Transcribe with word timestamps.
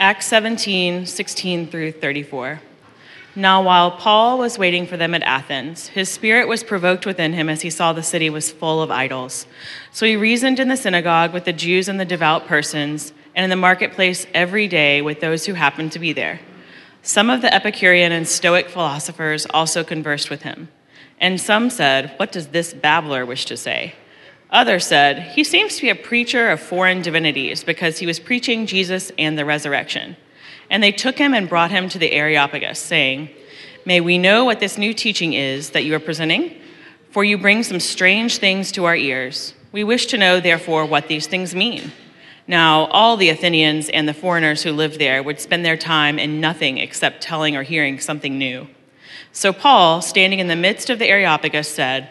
Acts 0.00 0.28
17, 0.28 1.04
16 1.04 1.66
through 1.66 1.92
34. 1.92 2.62
Now, 3.36 3.62
while 3.62 3.90
Paul 3.90 4.38
was 4.38 4.58
waiting 4.58 4.86
for 4.86 4.96
them 4.96 5.14
at 5.14 5.22
Athens, 5.24 5.88
his 5.88 6.08
spirit 6.08 6.48
was 6.48 6.64
provoked 6.64 7.04
within 7.04 7.34
him 7.34 7.50
as 7.50 7.60
he 7.60 7.68
saw 7.68 7.92
the 7.92 8.02
city 8.02 8.30
was 8.30 8.50
full 8.50 8.80
of 8.80 8.90
idols. 8.90 9.46
So 9.92 10.06
he 10.06 10.16
reasoned 10.16 10.58
in 10.58 10.68
the 10.68 10.76
synagogue 10.78 11.34
with 11.34 11.44
the 11.44 11.52
Jews 11.52 11.86
and 11.86 12.00
the 12.00 12.06
devout 12.06 12.46
persons, 12.46 13.12
and 13.34 13.44
in 13.44 13.50
the 13.50 13.56
marketplace 13.56 14.26
every 14.32 14.68
day 14.68 15.02
with 15.02 15.20
those 15.20 15.44
who 15.44 15.52
happened 15.52 15.92
to 15.92 15.98
be 15.98 16.14
there. 16.14 16.40
Some 17.02 17.28
of 17.28 17.42
the 17.42 17.52
Epicurean 17.52 18.10
and 18.10 18.26
Stoic 18.26 18.70
philosophers 18.70 19.46
also 19.50 19.84
conversed 19.84 20.30
with 20.30 20.44
him. 20.44 20.70
And 21.18 21.38
some 21.38 21.68
said, 21.68 22.14
What 22.16 22.32
does 22.32 22.48
this 22.48 22.72
babbler 22.72 23.26
wish 23.26 23.44
to 23.44 23.56
say? 23.58 23.96
Others 24.52 24.86
said, 24.86 25.18
He 25.34 25.44
seems 25.44 25.76
to 25.76 25.82
be 25.82 25.90
a 25.90 25.94
preacher 25.94 26.50
of 26.50 26.60
foreign 26.60 27.02
divinities 27.02 27.62
because 27.62 27.98
he 27.98 28.06
was 28.06 28.18
preaching 28.18 28.66
Jesus 28.66 29.12
and 29.18 29.38
the 29.38 29.44
resurrection. 29.44 30.16
And 30.68 30.82
they 30.82 30.92
took 30.92 31.18
him 31.18 31.34
and 31.34 31.48
brought 31.48 31.70
him 31.70 31.88
to 31.88 31.98
the 31.98 32.12
Areopagus, 32.12 32.78
saying, 32.78 33.30
May 33.84 34.00
we 34.00 34.18
know 34.18 34.44
what 34.44 34.60
this 34.60 34.78
new 34.78 34.92
teaching 34.92 35.32
is 35.32 35.70
that 35.70 35.84
you 35.84 35.94
are 35.94 36.00
presenting? 36.00 36.54
For 37.10 37.24
you 37.24 37.38
bring 37.38 37.62
some 37.62 37.80
strange 37.80 38.38
things 38.38 38.70
to 38.72 38.84
our 38.84 38.96
ears. 38.96 39.54
We 39.72 39.84
wish 39.84 40.06
to 40.06 40.18
know, 40.18 40.40
therefore, 40.40 40.84
what 40.84 41.08
these 41.08 41.26
things 41.26 41.54
mean. 41.54 41.92
Now, 42.46 42.86
all 42.86 43.16
the 43.16 43.28
Athenians 43.28 43.88
and 43.88 44.08
the 44.08 44.14
foreigners 44.14 44.62
who 44.62 44.72
lived 44.72 44.98
there 44.98 45.22
would 45.22 45.40
spend 45.40 45.64
their 45.64 45.76
time 45.76 46.18
in 46.18 46.40
nothing 46.40 46.78
except 46.78 47.22
telling 47.22 47.56
or 47.56 47.62
hearing 47.62 48.00
something 48.00 48.38
new. 48.38 48.66
So 49.32 49.52
Paul, 49.52 50.02
standing 50.02 50.40
in 50.40 50.48
the 50.48 50.56
midst 50.56 50.90
of 50.90 50.98
the 50.98 51.06
Areopagus, 51.06 51.68
said, 51.68 52.10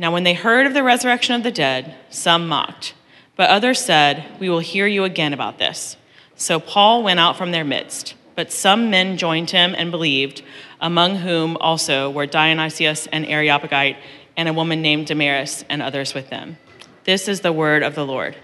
Now, 0.00 0.10
when 0.10 0.24
they 0.24 0.32
heard 0.32 0.66
of 0.66 0.72
the 0.72 0.82
resurrection 0.82 1.34
of 1.34 1.42
the 1.42 1.50
dead, 1.50 1.94
some 2.08 2.48
mocked. 2.48 2.94
But 3.36 3.50
others 3.50 3.78
said, 3.78 4.24
We 4.40 4.48
will 4.48 4.60
hear 4.60 4.86
you 4.86 5.04
again 5.04 5.34
about 5.34 5.58
this. 5.58 5.98
So 6.36 6.58
Paul 6.58 7.02
went 7.02 7.20
out 7.20 7.36
from 7.36 7.50
their 7.50 7.64
midst. 7.64 8.14
But 8.34 8.50
some 8.50 8.88
men 8.88 9.18
joined 9.18 9.50
him 9.50 9.74
and 9.76 9.90
believed, 9.90 10.40
among 10.80 11.16
whom 11.16 11.58
also 11.58 12.08
were 12.08 12.24
Dionysius 12.24 13.08
and 13.08 13.26
Areopagite, 13.26 13.98
and 14.38 14.48
a 14.48 14.54
woman 14.54 14.80
named 14.80 15.06
Damaris, 15.06 15.66
and 15.68 15.82
others 15.82 16.14
with 16.14 16.30
them. 16.30 16.56
This 17.04 17.28
is 17.28 17.42
the 17.42 17.52
word 17.52 17.82
of 17.82 17.94
the 17.94 18.06
Lord. 18.06 18.36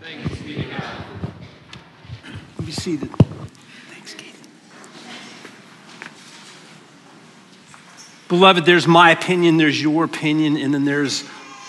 Thanks 0.00 0.40
be 0.42 0.54
to 0.54 0.62
God. 0.64 0.82
Be 2.64 2.72
seated. 2.72 3.10
Thanks, 3.90 4.14
Keith. 4.14 4.48
Beloved, 8.28 8.66
there's 8.66 8.88
my 8.88 9.12
opinion, 9.12 9.56
there's 9.56 9.80
your 9.80 10.02
opinion, 10.04 10.56
and 10.56 10.74
then 10.74 10.84
there's 10.84 11.22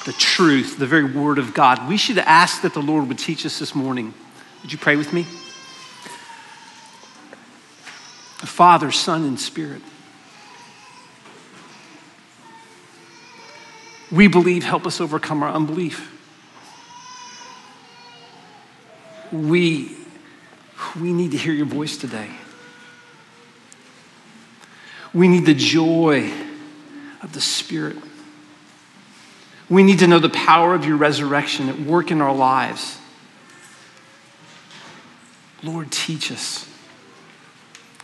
the 0.05 0.13
truth, 0.13 0.79
the 0.79 0.87
very 0.87 1.03
word 1.03 1.37
of 1.37 1.53
God. 1.53 1.87
We 1.87 1.97
should 1.97 2.17
ask 2.17 2.63
that 2.63 2.73
the 2.73 2.81
Lord 2.81 3.07
would 3.09 3.19
teach 3.19 3.45
us 3.45 3.59
this 3.59 3.75
morning. 3.75 4.13
Would 4.63 4.71
you 4.71 4.79
pray 4.79 4.95
with 4.95 5.13
me? 5.13 5.23
Father, 8.43 8.91
Son, 8.91 9.23
and 9.23 9.39
Spirit. 9.39 9.81
We 14.11 14.27
believe, 14.27 14.63
help 14.63 14.87
us 14.87 14.99
overcome 14.99 15.43
our 15.43 15.49
unbelief. 15.49 16.11
We, 19.31 19.95
we 20.99 21.13
need 21.13 21.31
to 21.31 21.37
hear 21.37 21.53
your 21.53 21.65
voice 21.65 21.97
today. 21.97 22.31
We 25.13 25.27
need 25.27 25.45
the 25.45 25.53
joy 25.53 26.31
of 27.27 27.33
the 27.33 27.41
Spirit. 27.41 27.97
We 29.69 29.83
need 29.83 29.99
to 29.99 30.07
know 30.07 30.19
the 30.19 30.29
power 30.29 30.73
of 30.73 30.85
your 30.85 30.95
resurrection 30.95 31.67
at 31.67 31.79
work 31.79 32.09
in 32.09 32.21
our 32.21 32.33
lives. 32.33 32.97
Lord, 35.61 35.91
teach 35.91 36.31
us. 36.31 36.67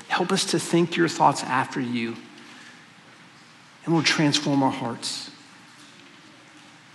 Help 0.10 0.32
us 0.32 0.46
to 0.46 0.60
think 0.60 0.98
your 0.98 1.08
thoughts 1.08 1.44
after 1.44 1.80
you. 1.80 2.16
And 3.86 3.94
we'll 3.94 4.04
transform 4.04 4.62
our 4.62 4.72
hearts. 4.72 5.32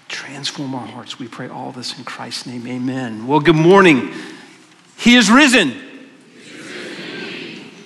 Transform 0.09 0.75
our 0.75 0.87
hearts. 0.87 1.19
We 1.19 1.29
pray 1.29 1.49
all 1.49 1.73
this 1.73 1.97
in 1.99 2.05
Christ's 2.05 2.47
name. 2.47 2.67
Amen. 2.67 3.27
Well, 3.27 3.41
good 3.41 3.57
morning. 3.57 4.13
He 4.99 5.17
is 5.17 5.31
risen. 5.31 5.88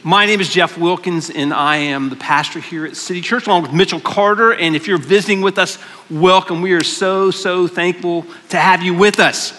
My 0.05 0.27
name 0.27 0.41
is 0.41 0.49
Jeff 0.49 0.77
Wilkins, 0.77 1.31
and 1.31 1.55
I 1.55 1.77
am 1.77 2.09
the 2.09 2.17
pastor 2.17 2.59
here 2.59 2.85
at 2.85 2.97
City 2.97 3.21
Church, 3.21 3.47
along 3.47 3.63
with 3.63 3.73
Mitchell 3.73 4.01
Carter. 4.01 4.53
And 4.53 4.75
if 4.75 4.89
you're 4.89 4.99
visiting 4.99 5.43
with 5.43 5.59
us, 5.59 5.79
welcome. 6.11 6.61
We 6.61 6.73
are 6.73 6.83
so, 6.83 7.31
so 7.31 7.69
thankful 7.69 8.27
to 8.49 8.57
have 8.57 8.83
you 8.83 8.95
with 8.95 9.21
us. 9.21 9.55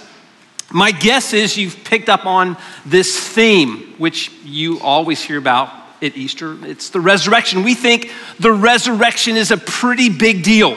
My 0.69 0.91
guess 0.91 1.31
is 1.31 1.55
you've 1.55 1.85
picked 1.85 2.09
up 2.09 2.25
on 2.25 2.57
this 2.85 3.17
theme, 3.25 3.93
which 3.97 4.33
you 4.43 4.81
always 4.81 5.23
hear 5.23 5.37
about 5.37 5.69
at 6.01 6.17
Easter. 6.17 6.57
It's 6.65 6.89
the 6.89 6.99
resurrection. 6.99 7.63
We 7.63 7.73
think 7.73 8.11
the 8.37 8.51
resurrection 8.51 9.37
is 9.37 9.49
a 9.49 9.57
pretty 9.57 10.09
big 10.09 10.43
deal. 10.43 10.75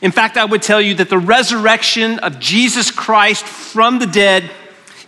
In 0.00 0.10
fact, 0.10 0.38
I 0.38 0.46
would 0.46 0.62
tell 0.62 0.80
you 0.80 0.94
that 0.94 1.10
the 1.10 1.18
resurrection 1.18 2.18
of 2.20 2.40
Jesus 2.40 2.90
Christ 2.90 3.44
from 3.44 3.98
the 3.98 4.06
dead 4.06 4.50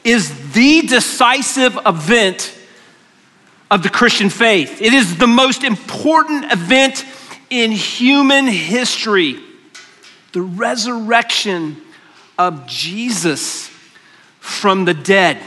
is 0.04 0.52
the 0.52 0.82
decisive 0.82 1.78
event 1.86 2.58
of 3.72 3.82
the 3.82 3.88
Christian 3.88 4.28
faith. 4.28 4.82
It 4.82 4.92
is 4.92 5.16
the 5.16 5.26
most 5.26 5.64
important 5.64 6.52
event 6.52 7.06
in 7.48 7.72
human 7.72 8.46
history 8.46 9.40
the 10.32 10.42
resurrection 10.42 11.76
of 12.38 12.66
Jesus 12.66 13.68
from 14.40 14.84
the 14.84 14.94
dead. 14.94 15.38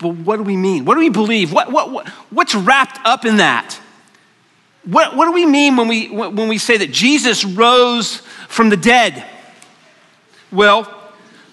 But 0.00 0.10
what 0.10 0.36
do 0.36 0.42
we 0.42 0.56
mean? 0.56 0.84
What 0.84 0.94
do 0.94 1.00
we 1.00 1.08
believe? 1.08 1.52
What, 1.52 1.70
what, 1.70 1.90
what, 1.90 2.08
what's 2.30 2.54
wrapped 2.54 2.98
up 3.04 3.24
in 3.24 3.36
that? 3.36 3.80
What, 4.84 5.16
what 5.16 5.26
do 5.26 5.32
we 5.32 5.46
mean 5.46 5.76
when 5.76 5.86
we, 5.86 6.10
when 6.10 6.48
we 6.48 6.58
say 6.58 6.76
that 6.76 6.92
Jesus 6.92 7.44
rose 7.44 8.16
from 8.48 8.68
the 8.68 8.76
dead? 8.76 9.24
Well, 10.50 10.84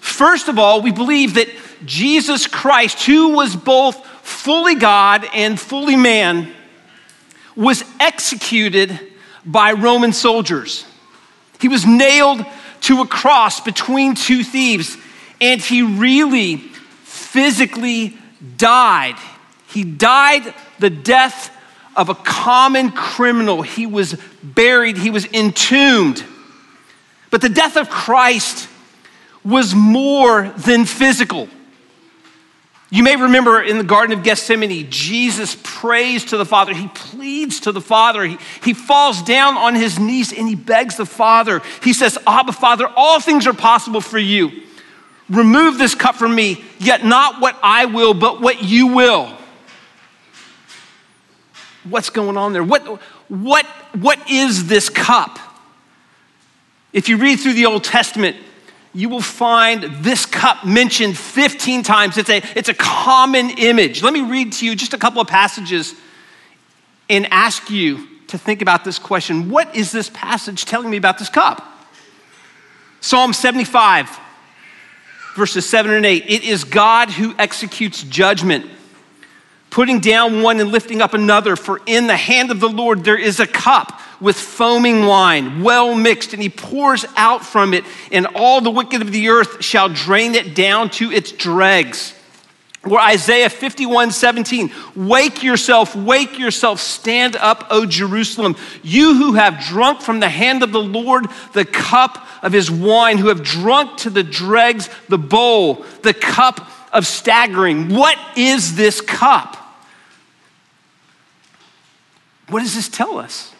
first 0.00 0.48
of 0.48 0.58
all, 0.58 0.82
we 0.82 0.90
believe 0.90 1.34
that 1.34 1.48
Jesus 1.84 2.48
Christ, 2.48 3.04
who 3.04 3.30
was 3.30 3.54
both 3.54 4.04
fully 4.30 4.76
God 4.76 5.26
and 5.34 5.60
fully 5.60 5.96
man, 5.96 6.52
was 7.56 7.84
executed 7.98 8.98
by 9.44 9.72
Roman 9.72 10.12
soldiers. 10.12 10.86
He 11.60 11.68
was 11.68 11.84
nailed 11.84 12.44
to 12.82 13.00
a 13.02 13.06
cross 13.06 13.60
between 13.60 14.14
two 14.14 14.42
thieves, 14.42 14.96
and 15.40 15.60
he 15.60 15.82
really 15.82 16.56
physically 17.02 18.16
died. 18.56 19.16
He 19.68 19.84
died 19.84 20.54
the 20.78 20.90
death 20.90 21.54
of 21.96 22.08
a 22.08 22.14
common 22.14 22.92
criminal. 22.92 23.62
He 23.62 23.86
was 23.86 24.16
buried, 24.42 24.96
he 24.96 25.10
was 25.10 25.26
entombed. 25.26 26.24
But 27.30 27.42
the 27.42 27.48
death 27.48 27.76
of 27.76 27.90
Christ 27.90 28.68
was 29.44 29.74
more 29.74 30.48
than 30.56 30.84
physical. 30.84 31.48
You 32.92 33.04
may 33.04 33.14
remember 33.14 33.62
in 33.62 33.78
the 33.78 33.84
Garden 33.84 34.18
of 34.18 34.24
Gethsemane, 34.24 34.90
Jesus 34.90 35.56
prays 35.62 36.24
to 36.26 36.36
the 36.36 36.44
Father. 36.44 36.74
He 36.74 36.88
pleads 36.88 37.60
to 37.60 37.72
the 37.72 37.80
Father. 37.80 38.24
He, 38.24 38.36
he 38.64 38.74
falls 38.74 39.22
down 39.22 39.56
on 39.56 39.76
his 39.76 40.00
knees 40.00 40.32
and 40.32 40.48
he 40.48 40.56
begs 40.56 40.96
the 40.96 41.06
Father. 41.06 41.62
He 41.84 41.92
says, 41.92 42.18
Abba, 42.26 42.52
Father, 42.52 42.88
all 42.96 43.20
things 43.20 43.46
are 43.46 43.52
possible 43.52 44.00
for 44.00 44.18
you. 44.18 44.50
Remove 45.28 45.78
this 45.78 45.94
cup 45.94 46.16
from 46.16 46.34
me, 46.34 46.64
yet 46.80 47.04
not 47.04 47.40
what 47.40 47.56
I 47.62 47.84
will, 47.84 48.12
but 48.12 48.40
what 48.40 48.64
you 48.64 48.88
will. 48.88 49.36
What's 51.84 52.10
going 52.10 52.36
on 52.36 52.52
there? 52.52 52.64
What, 52.64 52.82
what, 53.28 53.64
what 53.94 54.28
is 54.28 54.66
this 54.66 54.88
cup? 54.88 55.38
If 56.92 57.08
you 57.08 57.18
read 57.18 57.38
through 57.38 57.52
the 57.52 57.66
Old 57.66 57.84
Testament, 57.84 58.36
you 58.92 59.08
will 59.08 59.22
find 59.22 59.84
this 60.02 60.26
cup 60.26 60.64
mentioned 60.64 61.16
15 61.16 61.82
times. 61.82 62.18
It's 62.18 62.30
a, 62.30 62.42
it's 62.56 62.68
a 62.68 62.74
common 62.74 63.50
image. 63.50 64.02
Let 64.02 64.12
me 64.12 64.22
read 64.22 64.52
to 64.54 64.66
you 64.66 64.74
just 64.74 64.94
a 64.94 64.98
couple 64.98 65.20
of 65.20 65.28
passages 65.28 65.94
and 67.08 67.26
ask 67.32 67.70
you 67.70 68.08
to 68.28 68.38
think 68.38 68.62
about 68.62 68.84
this 68.84 68.98
question 68.98 69.50
What 69.50 69.74
is 69.76 69.92
this 69.92 70.08
passage 70.10 70.64
telling 70.64 70.90
me 70.90 70.96
about 70.96 71.18
this 71.18 71.28
cup? 71.28 71.66
Psalm 73.00 73.32
75, 73.32 74.18
verses 75.36 75.68
7 75.68 75.92
and 75.92 76.04
8. 76.04 76.24
It 76.28 76.44
is 76.44 76.64
God 76.64 77.10
who 77.10 77.34
executes 77.38 78.02
judgment 78.02 78.66
putting 79.70 80.00
down 80.00 80.42
one 80.42 80.60
and 80.60 80.70
lifting 80.70 81.00
up 81.00 81.14
another. 81.14 81.56
For 81.56 81.80
in 81.86 82.06
the 82.06 82.16
hand 82.16 82.50
of 82.50 82.60
the 82.60 82.68
Lord 82.68 83.04
there 83.04 83.18
is 83.18 83.40
a 83.40 83.46
cup 83.46 84.00
with 84.20 84.36
foaming 84.36 85.06
wine, 85.06 85.62
well 85.62 85.94
mixed, 85.94 86.34
and 86.34 86.42
he 86.42 86.50
pours 86.50 87.06
out 87.16 87.44
from 87.44 87.72
it, 87.72 87.84
and 88.12 88.26
all 88.34 88.60
the 88.60 88.70
wicked 88.70 89.00
of 89.00 89.12
the 89.12 89.28
earth 89.28 89.64
shall 89.64 89.88
drain 89.88 90.34
it 90.34 90.54
down 90.54 90.90
to 90.90 91.10
its 91.10 91.32
dregs. 91.32 92.14
Or 92.82 92.98
Isaiah 92.98 93.50
51 93.50 94.10
17, 94.10 94.72
wake 94.96 95.42
yourself, 95.42 95.94
wake 95.94 96.38
yourself, 96.38 96.80
stand 96.80 97.36
up, 97.36 97.66
O 97.70 97.84
Jerusalem, 97.84 98.56
you 98.82 99.14
who 99.16 99.34
have 99.34 99.64
drunk 99.66 100.00
from 100.00 100.20
the 100.20 100.30
hand 100.30 100.62
of 100.62 100.72
the 100.72 100.82
Lord 100.82 101.26
the 101.52 101.66
cup 101.66 102.26
of 102.42 102.52
his 102.52 102.70
wine, 102.70 103.18
who 103.18 103.28
have 103.28 103.42
drunk 103.42 103.98
to 103.98 104.10
the 104.10 104.22
dregs 104.22 104.88
the 105.10 105.18
bowl, 105.18 105.84
the 106.02 106.14
cup 106.14 106.70
of 106.90 107.06
staggering. 107.06 107.94
What 107.94 108.18
is 108.36 108.76
this 108.76 109.02
cup? 109.02 109.59
What 112.50 112.60
does 112.60 112.74
this 112.74 112.88
tell 112.88 113.18
us? 113.18 113.54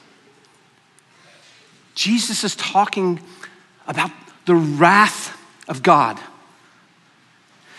Jesus 1.94 2.44
is 2.44 2.56
talking 2.56 3.20
about 3.87 4.10
the 4.46 4.54
wrath 4.54 5.37
of 5.69 5.82
God. 5.82 6.19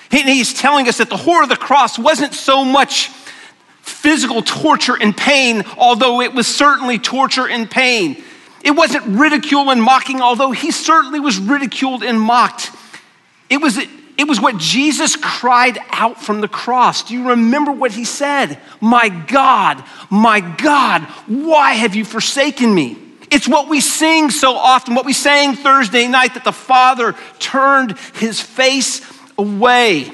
He's 0.09 0.53
telling 0.53 0.87
us 0.87 0.97
that 0.97 1.09
the 1.09 1.17
horror 1.17 1.43
of 1.43 1.49
the 1.49 1.55
cross 1.55 1.97
wasn't 1.97 2.33
so 2.33 2.65
much 2.65 3.09
physical 3.81 4.41
torture 4.41 4.97
and 4.99 5.15
pain, 5.15 5.63
although 5.77 6.21
it 6.21 6.33
was 6.33 6.47
certainly 6.47 6.99
torture 6.99 7.47
and 7.47 7.69
pain. 7.69 8.21
It 8.63 8.71
wasn't 8.71 9.05
ridicule 9.07 9.69
and 9.69 9.81
mocking, 9.81 10.21
although 10.21 10.51
he 10.51 10.71
certainly 10.71 11.19
was 11.19 11.39
ridiculed 11.39 12.03
and 12.03 12.19
mocked. 12.19 12.71
It 13.49 13.57
was 13.57 13.79
it 14.21 14.27
was 14.27 14.39
what 14.39 14.59
Jesus 14.59 15.15
cried 15.15 15.79
out 15.89 16.21
from 16.21 16.41
the 16.41 16.47
cross. 16.47 17.01
Do 17.01 17.15
you 17.15 17.29
remember 17.29 17.71
what 17.71 17.91
he 17.91 18.05
said? 18.05 18.59
My 18.79 19.09
God, 19.09 19.83
my 20.11 20.41
God, 20.41 21.01
why 21.25 21.73
have 21.73 21.95
you 21.95 22.05
forsaken 22.05 22.71
me? 22.73 22.99
It's 23.31 23.47
what 23.47 23.67
we 23.67 23.81
sing 23.81 24.29
so 24.29 24.55
often, 24.55 24.93
what 24.93 25.07
we 25.07 25.13
sang 25.13 25.55
Thursday 25.55 26.07
night 26.07 26.35
that 26.35 26.43
the 26.43 26.51
Father 26.51 27.15
turned 27.39 27.97
his 28.13 28.39
face 28.39 29.01
away. 29.39 30.11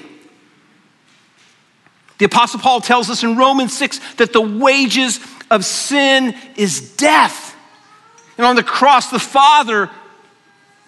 The 2.17 2.25
Apostle 2.25 2.61
Paul 2.61 2.79
tells 2.79 3.09
us 3.09 3.23
in 3.23 3.35
Romans 3.35 3.77
6 3.77 3.99
that 4.15 4.31
the 4.31 4.39
wages 4.39 5.19
of 5.51 5.65
sin 5.65 6.33
is 6.55 6.95
death. 6.95 7.57
And 8.37 8.45
on 8.45 8.55
the 8.55 8.63
cross, 8.63 9.11
the 9.11 9.19
Father 9.19 9.89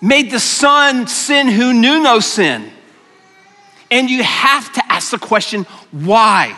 made 0.01 0.31
the 0.31 0.39
Son 0.39 1.05
sin 1.07 1.49
who 1.49 1.73
knew 1.73 2.01
no 2.01 2.21
sin. 2.21 2.71
And 3.91 4.09
you 4.09 4.23
have 4.23 4.71
to 4.73 4.91
ask 4.91 5.11
the 5.11 5.17
question, 5.17 5.63
why? 5.91 6.55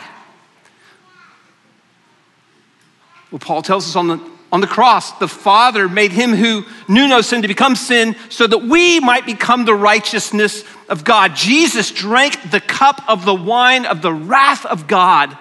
Well, 3.30 3.38
Paul 3.38 3.62
tells 3.62 3.88
us 3.88 3.96
on 3.96 4.08
the, 4.08 4.20
on 4.52 4.60
the 4.60 4.66
cross, 4.66 5.12
the 5.12 5.28
Father 5.28 5.88
made 5.88 6.12
him 6.12 6.34
who 6.34 6.64
knew 6.86 7.08
no 7.08 7.22
sin 7.22 7.40
to 7.42 7.48
become 7.48 7.74
sin 7.74 8.14
so 8.28 8.46
that 8.46 8.58
we 8.58 9.00
might 9.00 9.24
become 9.24 9.64
the 9.64 9.74
righteousness 9.74 10.64
of 10.90 11.04
God. 11.04 11.34
Jesus 11.34 11.90
drank 11.90 12.50
the 12.50 12.60
cup 12.60 13.02
of 13.08 13.24
the 13.24 13.34
wine 13.34 13.86
of 13.86 14.02
the 14.02 14.12
wrath 14.12 14.66
of 14.66 14.86
God 14.86 15.36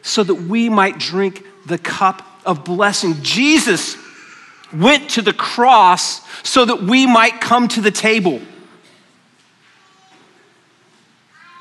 so 0.00 0.22
that 0.24 0.34
we 0.34 0.70
might 0.70 0.98
drink 0.98 1.44
the 1.66 1.76
cup 1.76 2.26
of 2.46 2.64
blessing. 2.64 3.16
Jesus 3.22 3.96
went 4.72 5.10
to 5.10 5.22
the 5.22 5.34
cross 5.34 6.22
so 6.42 6.64
that 6.64 6.82
we 6.82 7.06
might 7.06 7.40
come 7.42 7.68
to 7.68 7.82
the 7.82 7.90
table. 7.90 8.40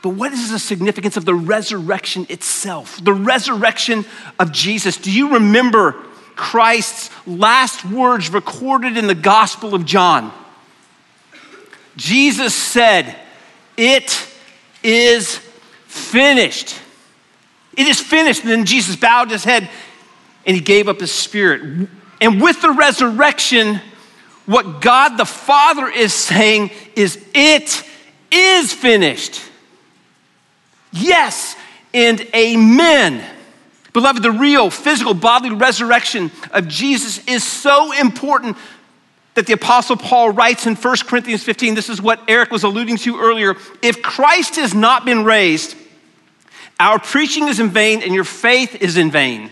But 0.01 0.10
what 0.10 0.31
is 0.31 0.51
the 0.51 0.60
significance 0.60 1.18
of 1.18 1.25
the 1.25 1.36
resurrection 1.36 2.25
itself? 2.30 3.04
The 3.04 3.13
resurrection 3.13 4.06
of 4.40 4.51
Jesus. 4.51 4.98
Do 4.98 5.12
you 5.12 5.34
remember 5.34 5.94
Christ's 6.36 7.10
last 7.28 7.84
words 7.84 8.30
recorded 8.30 8.98
in 8.98 9.07
the 9.07 9.16
Gospel 9.16 9.75
of 9.75 9.86
John? 9.86 10.31
Jesus 11.98 12.56
said, 12.56 13.13
It 13.75 14.25
is 14.84 15.38
finished. 15.88 16.80
It 17.75 17.88
is 17.88 18.00
finished. 18.00 18.44
And 18.44 18.51
then 18.51 18.66
Jesus 18.66 18.96
bowed 18.96 19.31
his 19.31 19.44
head 19.44 19.69
and 20.46 20.56
he 20.56 20.62
gave 20.62 20.88
up 20.88 21.01
his 21.01 21.12
spirit. 21.12 21.90
And 22.22 22.42
with 22.42 22.62
the 22.62 22.72
resurrection, 22.72 23.81
what 24.46 24.81
God 24.81 25.18
the 25.18 25.25
Father 25.25 25.90
is 25.90 26.13
saying 26.13 26.72
is, 26.96 27.22
It 27.34 27.84
is 28.31 28.72
finished. 28.72 29.42
Yes 30.91 31.56
and 31.94 32.21
amen. 32.36 33.24
Beloved, 33.94 34.21
the 34.21 34.31
real 34.31 34.69
physical 34.69 35.13
bodily 35.13 35.56
resurrection 35.56 36.31
of 36.51 36.68
Jesus 36.68 37.25
is 37.27 37.44
so 37.44 37.91
important 37.91 38.57
that 39.34 39.48
the 39.48 39.53
Apostle 39.53 39.96
Paul 39.96 40.31
writes 40.31 40.67
in 40.67 40.75
1 40.75 40.98
Corinthians 41.05 41.43
15. 41.43 41.74
This 41.74 41.89
is 41.89 42.01
what 42.01 42.22
Eric 42.27 42.51
was 42.51 42.63
alluding 42.63 42.98
to 42.98 43.19
earlier. 43.19 43.55
If 43.81 44.01
Christ 44.01 44.58
has 44.58 44.74
not 44.74 45.05
been 45.05 45.24
raised, 45.24 45.75
our 46.79 47.00
preaching 47.00 47.48
is 47.48 47.60
in 47.60 47.69
vain 47.69 48.01
and 48.03 48.13
your 48.13 48.24
faith 48.24 48.75
is 48.81 48.98
in 48.98 49.12
vain. 49.12 49.50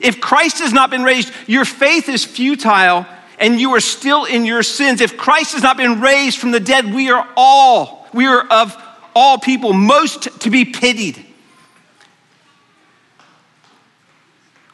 If 0.00 0.20
Christ 0.20 0.58
has 0.58 0.72
not 0.72 0.90
been 0.90 1.02
raised, 1.02 1.32
your 1.46 1.64
faith 1.64 2.08
is 2.08 2.24
futile 2.24 3.06
and 3.38 3.60
you 3.60 3.74
are 3.74 3.80
still 3.80 4.24
in 4.24 4.44
your 4.44 4.62
sins. 4.62 5.00
If 5.00 5.16
Christ 5.16 5.52
has 5.52 5.62
not 5.62 5.76
been 5.76 6.00
raised 6.00 6.38
from 6.38 6.50
the 6.50 6.60
dead, 6.60 6.92
we 6.92 7.10
are 7.10 7.26
all, 7.36 8.06
we 8.12 8.26
are 8.26 8.46
of 8.46 8.76
all 9.18 9.36
people 9.36 9.72
most 9.72 10.40
to 10.40 10.50
be 10.50 10.64
pitied. 10.64 11.24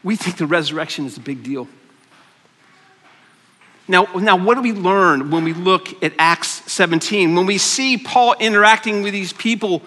We 0.03 0.17
think 0.17 0.37
the 0.37 0.47
resurrection 0.47 1.07
is 1.07 1.17
a 1.17 1.21
big 1.21 1.43
deal. 1.43 1.67
Now, 3.89 4.05
now, 4.15 4.37
what 4.37 4.55
do 4.55 4.63
we 4.63 4.73
learn 4.73 5.31
when 5.31 5.45
we 5.45 5.55
look 5.55 6.03
at 6.03 6.13
Acts 6.19 6.71
17? 6.71 7.35
When 7.35 7.47
we 7.47 7.57
see 7.59 7.97
Paul 7.97 8.35
interacting 8.39 9.03
with 9.03 9.15
these 9.15 9.33
people 9.33 9.83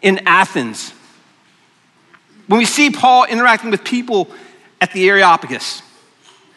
in 0.00 0.20
Athens, 0.26 0.90
when 2.48 2.58
we 2.58 2.64
see 2.64 2.90
Paul 2.90 3.24
interacting 3.24 3.70
with 3.70 3.84
people 3.84 4.28
at 4.80 4.92
the 4.92 5.08
Areopagus. 5.08 5.80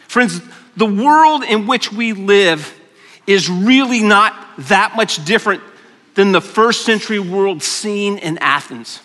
Friends, 0.07 0.41
the 0.75 0.85
world 0.87 1.43
in 1.43 1.67
which 1.67 1.91
we 1.91 2.13
live 2.13 2.73
is 3.27 3.49
really 3.49 4.01
not 4.01 4.33
that 4.57 4.95
much 4.95 5.23
different 5.25 5.61
than 6.15 6.31
the 6.31 6.41
first 6.41 6.85
century 6.85 7.19
world 7.19 7.61
seen 7.61 8.17
in 8.17 8.37
Athens. 8.39 9.01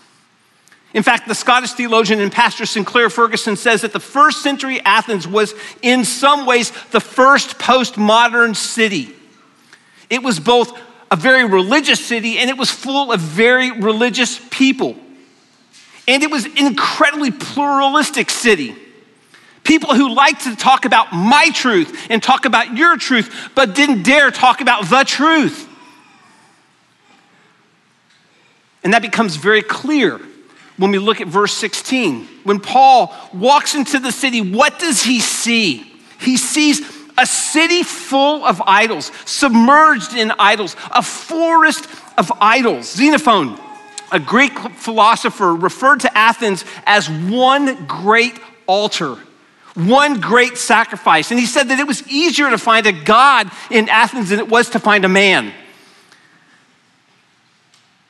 In 0.93 1.03
fact, 1.05 1.29
the 1.29 1.35
Scottish 1.35 1.73
theologian 1.73 2.21
and 2.21 2.33
pastor 2.33 2.67
Sinclair 2.67 3.11
Ferguson 3.11 3.57
says 3.57 3.83
that 3.83 3.93
the 3.93 4.01
first 4.01 4.43
century 4.43 4.81
Athens 4.81 5.27
was, 5.27 5.55
in 5.83 6.05
some 6.05 6.47
ways, 6.47 6.73
the 6.91 7.01
first 7.01 7.59
postmodern 7.59 8.57
city. 8.57 9.15
It 10.09 10.23
was 10.23 10.41
both 10.41 10.77
a 11.11 11.17
very 11.17 11.45
religious 11.45 12.05
city 12.05 12.39
and 12.39 12.51
it 12.51 12.57
was 12.57 12.71
full 12.71 13.13
of 13.13 13.21
very 13.21 13.71
religious 13.71 14.41
people. 14.51 14.97
And 16.09 16.25
it 16.25 16.31
was 16.31 16.47
an 16.47 16.67
incredibly 16.67 17.31
pluralistic 17.31 18.31
city. 18.31 18.75
People 19.63 19.95
who 19.95 20.13
liked 20.13 20.43
to 20.43 20.57
talk 20.57 20.85
about 20.85 21.13
my 21.13 21.51
truth 21.51 22.07
and 22.11 22.21
talk 22.21 22.47
about 22.47 22.77
your 22.77 22.97
truth, 22.97 23.51
but 23.55 23.77
didn't 23.77 24.03
dare 24.03 24.33
talk 24.33 24.61
about 24.61 24.89
the 24.89 25.05
truth. 25.05 25.69
And 28.83 28.95
that 28.95 29.03
becomes 29.03 29.37
very 29.37 29.63
clear 29.63 30.21
when 30.77 30.91
we 30.91 30.99
look 30.99 31.21
at 31.21 31.29
verse 31.29 31.53
16. 31.53 32.27
When 32.45 32.61
Paul 32.61 33.15
walks 33.35 33.75
into 33.75 33.99
the 33.99 34.13
city, 34.13 34.41
what 34.41 34.79
does 34.79 35.03
he 35.03 35.21
see? 35.21 35.93
He 36.21 36.37
sees 36.37 36.81
a 37.19 37.27
city 37.27 37.83
full 37.83 38.45
of 38.45 38.63
idols, 38.67 39.13
submerged 39.27 40.15
in 40.15 40.33
idols, 40.39 40.75
a 40.91 41.03
forest 41.03 41.87
of 42.17 42.33
idols. 42.41 42.91
Xenophon, 42.91 43.59
a 44.11 44.19
Greek 44.19 44.59
philosopher, 44.59 45.55
referred 45.55 46.01
to 46.01 46.19
Athens 46.19 46.65
as 46.87 47.11
one 47.11 47.85
great 47.87 48.41
altar, 48.67 49.17
one 49.75 50.21
great 50.21 50.57
sacrifice. 50.57 51.31
And 51.31 51.39
he 51.39 51.47
said 51.47 51.69
that 51.69 51.79
it 51.79 51.87
was 51.87 52.07
easier 52.09 52.49
to 52.49 52.59
find 52.59 52.87
a 52.87 52.93
God 52.93 53.51
in 53.71 53.91
Athens 53.91 54.31
than 54.31 54.39
it 54.39 54.49
was 54.49 54.71
to 54.71 54.79
find 54.79 55.05
a 55.05 55.09
man. 55.09 55.53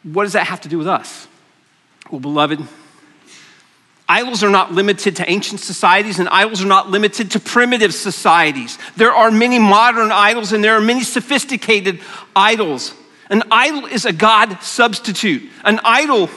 What 0.02 0.24
does 0.24 0.32
that 0.32 0.46
have 0.46 0.60
to 0.62 0.68
do 0.68 0.78
with 0.78 0.88
us? 0.88 1.28
Well, 2.10 2.20
beloved, 2.20 2.60
idols 4.08 4.42
are 4.42 4.50
not 4.50 4.72
limited 4.72 5.16
to 5.16 5.30
ancient 5.30 5.60
societies, 5.60 6.18
and 6.18 6.28
idols 6.28 6.62
are 6.62 6.66
not 6.66 6.90
limited 6.90 7.30
to 7.32 7.40
primitive 7.40 7.94
societies. 7.94 8.78
There 8.96 9.12
are 9.12 9.30
many 9.30 9.58
modern 9.58 10.10
idols, 10.10 10.52
and 10.52 10.64
there 10.64 10.74
are 10.74 10.80
many 10.80 11.02
sophisticated 11.02 12.00
idols. 12.34 12.94
An 13.28 13.42
idol 13.50 13.86
is 13.86 14.06
a 14.06 14.12
God 14.12 14.62
substitute. 14.62 15.48
An 15.64 15.80
idol, 15.84 16.30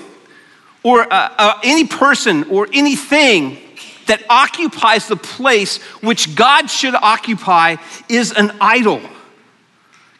or 0.83 1.01
uh, 1.01 1.33
uh, 1.37 1.59
any 1.63 1.87
person 1.87 2.43
or 2.51 2.67
anything 2.73 3.57
that 4.05 4.21
occupies 4.29 5.07
the 5.07 5.15
place 5.15 5.77
which 6.01 6.35
God 6.35 6.69
should 6.69 6.93
occupy, 6.93 7.77
is 8.09 8.33
an 8.33 8.51
idol. 8.59 9.01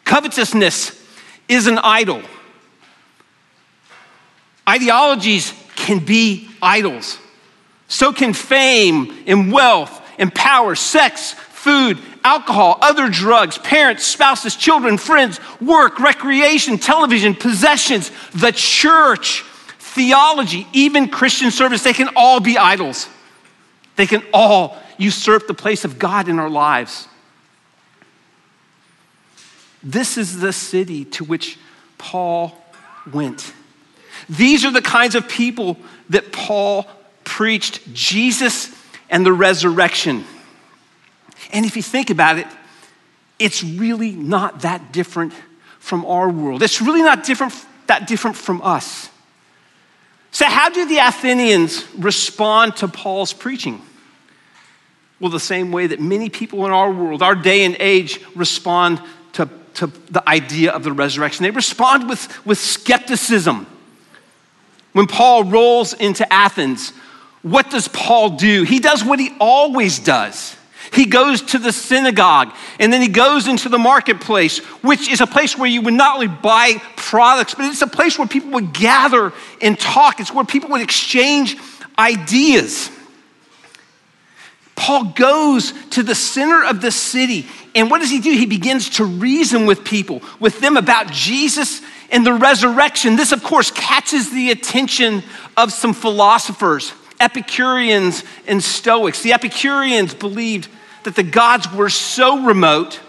Covetousness 0.04 1.00
is 1.48 1.66
an 1.66 1.78
idol. 1.78 2.22
Ideologies 4.68 5.52
can 5.76 5.98
be 5.98 6.48
idols. 6.62 7.18
So 7.88 8.12
can 8.12 8.32
fame 8.32 9.14
and 9.26 9.52
wealth 9.52 10.00
and 10.18 10.34
power, 10.34 10.74
sex, 10.74 11.32
food, 11.32 11.98
alcohol, 12.22 12.78
other 12.80 13.08
drugs, 13.08 13.58
parents, 13.58 14.04
spouses, 14.04 14.56
children, 14.56 14.96
friends, 14.96 15.38
work, 15.60 15.98
recreation, 16.00 16.78
television, 16.78 17.34
possessions, 17.34 18.10
the 18.32 18.52
church, 18.52 19.42
theology, 19.78 20.66
even 20.72 21.08
Christian 21.08 21.50
service. 21.50 21.82
They 21.82 21.92
can 21.92 22.08
all 22.16 22.40
be 22.40 22.56
idols. 22.56 23.08
They 23.96 24.06
can 24.06 24.22
all 24.32 24.76
usurp 24.98 25.46
the 25.46 25.54
place 25.54 25.84
of 25.84 25.98
God 25.98 26.28
in 26.28 26.38
our 26.38 26.50
lives. 26.50 27.08
This 29.82 30.16
is 30.16 30.40
the 30.40 30.52
city 30.52 31.04
to 31.06 31.24
which 31.24 31.58
Paul 31.98 32.56
went. 33.12 33.52
These 34.28 34.64
are 34.64 34.70
the 34.70 34.82
kinds 34.82 35.14
of 35.14 35.28
people 35.28 35.76
that 36.10 36.32
Paul 36.32 36.86
preached 37.24 37.92
Jesus 37.92 38.74
and 39.10 39.24
the 39.24 39.32
resurrection. 39.32 40.24
And 41.52 41.64
if 41.64 41.76
you 41.76 41.82
think 41.82 42.10
about 42.10 42.38
it, 42.38 42.46
it's 43.38 43.62
really 43.62 44.12
not 44.12 44.60
that 44.60 44.92
different 44.92 45.32
from 45.78 46.06
our 46.06 46.28
world. 46.28 46.62
It's 46.62 46.80
really 46.80 47.02
not 47.02 47.24
different, 47.24 47.54
that 47.86 48.06
different 48.06 48.36
from 48.36 48.62
us. 48.62 49.10
So, 50.30 50.46
how 50.46 50.68
do 50.68 50.86
the 50.86 50.98
Athenians 50.98 51.84
respond 51.96 52.76
to 52.76 52.88
Paul's 52.88 53.32
preaching? 53.32 53.80
Well, 55.20 55.30
the 55.30 55.38
same 55.38 55.70
way 55.70 55.86
that 55.86 56.00
many 56.00 56.28
people 56.28 56.66
in 56.66 56.72
our 56.72 56.90
world, 56.90 57.22
our 57.22 57.34
day 57.34 57.64
and 57.64 57.76
age, 57.78 58.20
respond 58.34 59.00
to, 59.34 59.48
to 59.74 59.86
the 60.10 60.28
idea 60.28 60.72
of 60.72 60.82
the 60.82 60.92
resurrection. 60.92 61.44
They 61.44 61.50
respond 61.50 62.08
with, 62.08 62.44
with 62.44 62.58
skepticism. 62.58 63.66
When 64.94 65.08
Paul 65.08 65.44
rolls 65.44 65.92
into 65.92 66.30
Athens, 66.32 66.92
what 67.42 67.68
does 67.68 67.88
Paul 67.88 68.30
do? 68.30 68.62
He 68.62 68.78
does 68.78 69.04
what 69.04 69.18
he 69.18 69.32
always 69.40 69.98
does. 69.98 70.56
He 70.92 71.06
goes 71.06 71.42
to 71.42 71.58
the 71.58 71.72
synagogue 71.72 72.54
and 72.78 72.92
then 72.92 73.02
he 73.02 73.08
goes 73.08 73.48
into 73.48 73.68
the 73.68 73.78
marketplace, 73.78 74.58
which 74.82 75.10
is 75.10 75.20
a 75.20 75.26
place 75.26 75.58
where 75.58 75.68
you 75.68 75.82
would 75.82 75.94
not 75.94 76.14
only 76.14 76.28
buy 76.28 76.80
products, 76.94 77.56
but 77.56 77.64
it's 77.64 77.82
a 77.82 77.88
place 77.88 78.16
where 78.16 78.28
people 78.28 78.50
would 78.52 78.72
gather 78.72 79.32
and 79.60 79.78
talk. 79.78 80.20
It's 80.20 80.32
where 80.32 80.44
people 80.44 80.70
would 80.70 80.80
exchange 80.80 81.56
ideas. 81.98 82.88
Paul 84.76 85.12
goes 85.16 85.72
to 85.90 86.04
the 86.04 86.14
center 86.14 86.64
of 86.64 86.80
the 86.80 86.92
city, 86.92 87.46
and 87.74 87.90
what 87.90 88.00
does 88.00 88.10
he 88.10 88.20
do? 88.20 88.30
He 88.30 88.46
begins 88.46 88.90
to 88.90 89.04
reason 89.04 89.66
with 89.66 89.84
people, 89.84 90.22
with 90.38 90.60
them 90.60 90.76
about 90.76 91.10
Jesus 91.10 91.80
and 92.10 92.26
the 92.26 92.32
resurrection, 92.32 93.16
this, 93.16 93.32
of 93.32 93.42
course, 93.42 93.70
catches 93.70 94.30
the 94.30 94.50
attention 94.50 95.22
of 95.56 95.72
some 95.72 95.94
philosophers, 95.94 96.92
Epicureans 97.20 98.24
and 98.46 98.62
Stoics. 98.62 99.22
The 99.22 99.32
Epicureans 99.32 100.14
believed 100.14 100.68
that 101.04 101.16
the 101.16 101.22
gods 101.22 101.72
were 101.72 101.90
so 101.90 102.44
remote, 102.44 103.00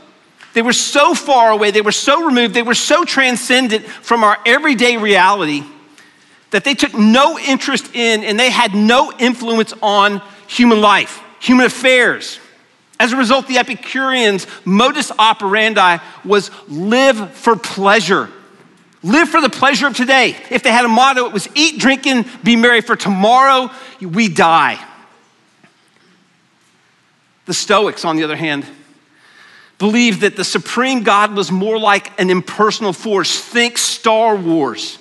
they 0.53 0.61
were 0.61 0.73
so 0.73 1.13
far 1.13 1.51
away, 1.51 1.71
they 1.71 1.81
were 1.81 1.91
so 1.91 2.25
removed, 2.25 2.53
they 2.53 2.63
were 2.63 2.75
so 2.75 3.03
transcendent 3.03 3.85
from 3.85 4.23
our 4.23 4.37
everyday 4.45 4.97
reality 4.97 5.63
that 6.51 6.63
they 6.63 6.73
took 6.73 6.93
no 6.93 7.37
interest 7.37 7.93
in 7.93 8.23
and 8.23 8.39
they 8.39 8.49
had 8.49 8.73
no 8.73 9.11
influence 9.19 9.73
on 9.81 10.21
human 10.47 10.79
life, 10.79 11.21
human 11.39 11.65
affairs. 11.65 12.39
As 12.97 13.11
a 13.11 13.17
result, 13.17 13.47
the 13.47 13.57
Epicureans' 13.57 14.47
modus 14.63 15.11
operandi 15.19 15.97
was 16.23 16.49
live 16.69 17.31
for 17.31 17.57
pleasure 17.57 18.29
Live 19.05 19.29
for 19.29 19.39
the 19.39 19.51
pleasure 19.51 19.85
of 19.85 19.95
today. 19.95 20.35
If 20.49 20.63
they 20.63 20.71
had 20.71 20.83
a 20.83 20.87
motto, 20.87 21.27
it 21.27 21.31
was 21.31 21.47
eat, 21.53 21.79
drink, 21.79 22.07
and 22.07 22.25
be 22.43 22.55
merry, 22.55 22.81
for 22.81 22.95
tomorrow 22.95 23.69
we 24.01 24.29
die. 24.29 24.83
The 27.45 27.53
Stoics, 27.53 28.03
on 28.03 28.15
the 28.15 28.23
other 28.23 28.35
hand, 28.35 28.65
believed 29.77 30.21
that 30.21 30.35
the 30.35 30.43
supreme 30.43 31.03
God 31.03 31.35
was 31.35 31.51
more 31.51 31.77
like 31.77 32.19
an 32.19 32.31
impersonal 32.31 32.93
force. 32.93 33.39
Think 33.39 33.77
Star 33.77 34.35
Wars. 34.35 34.97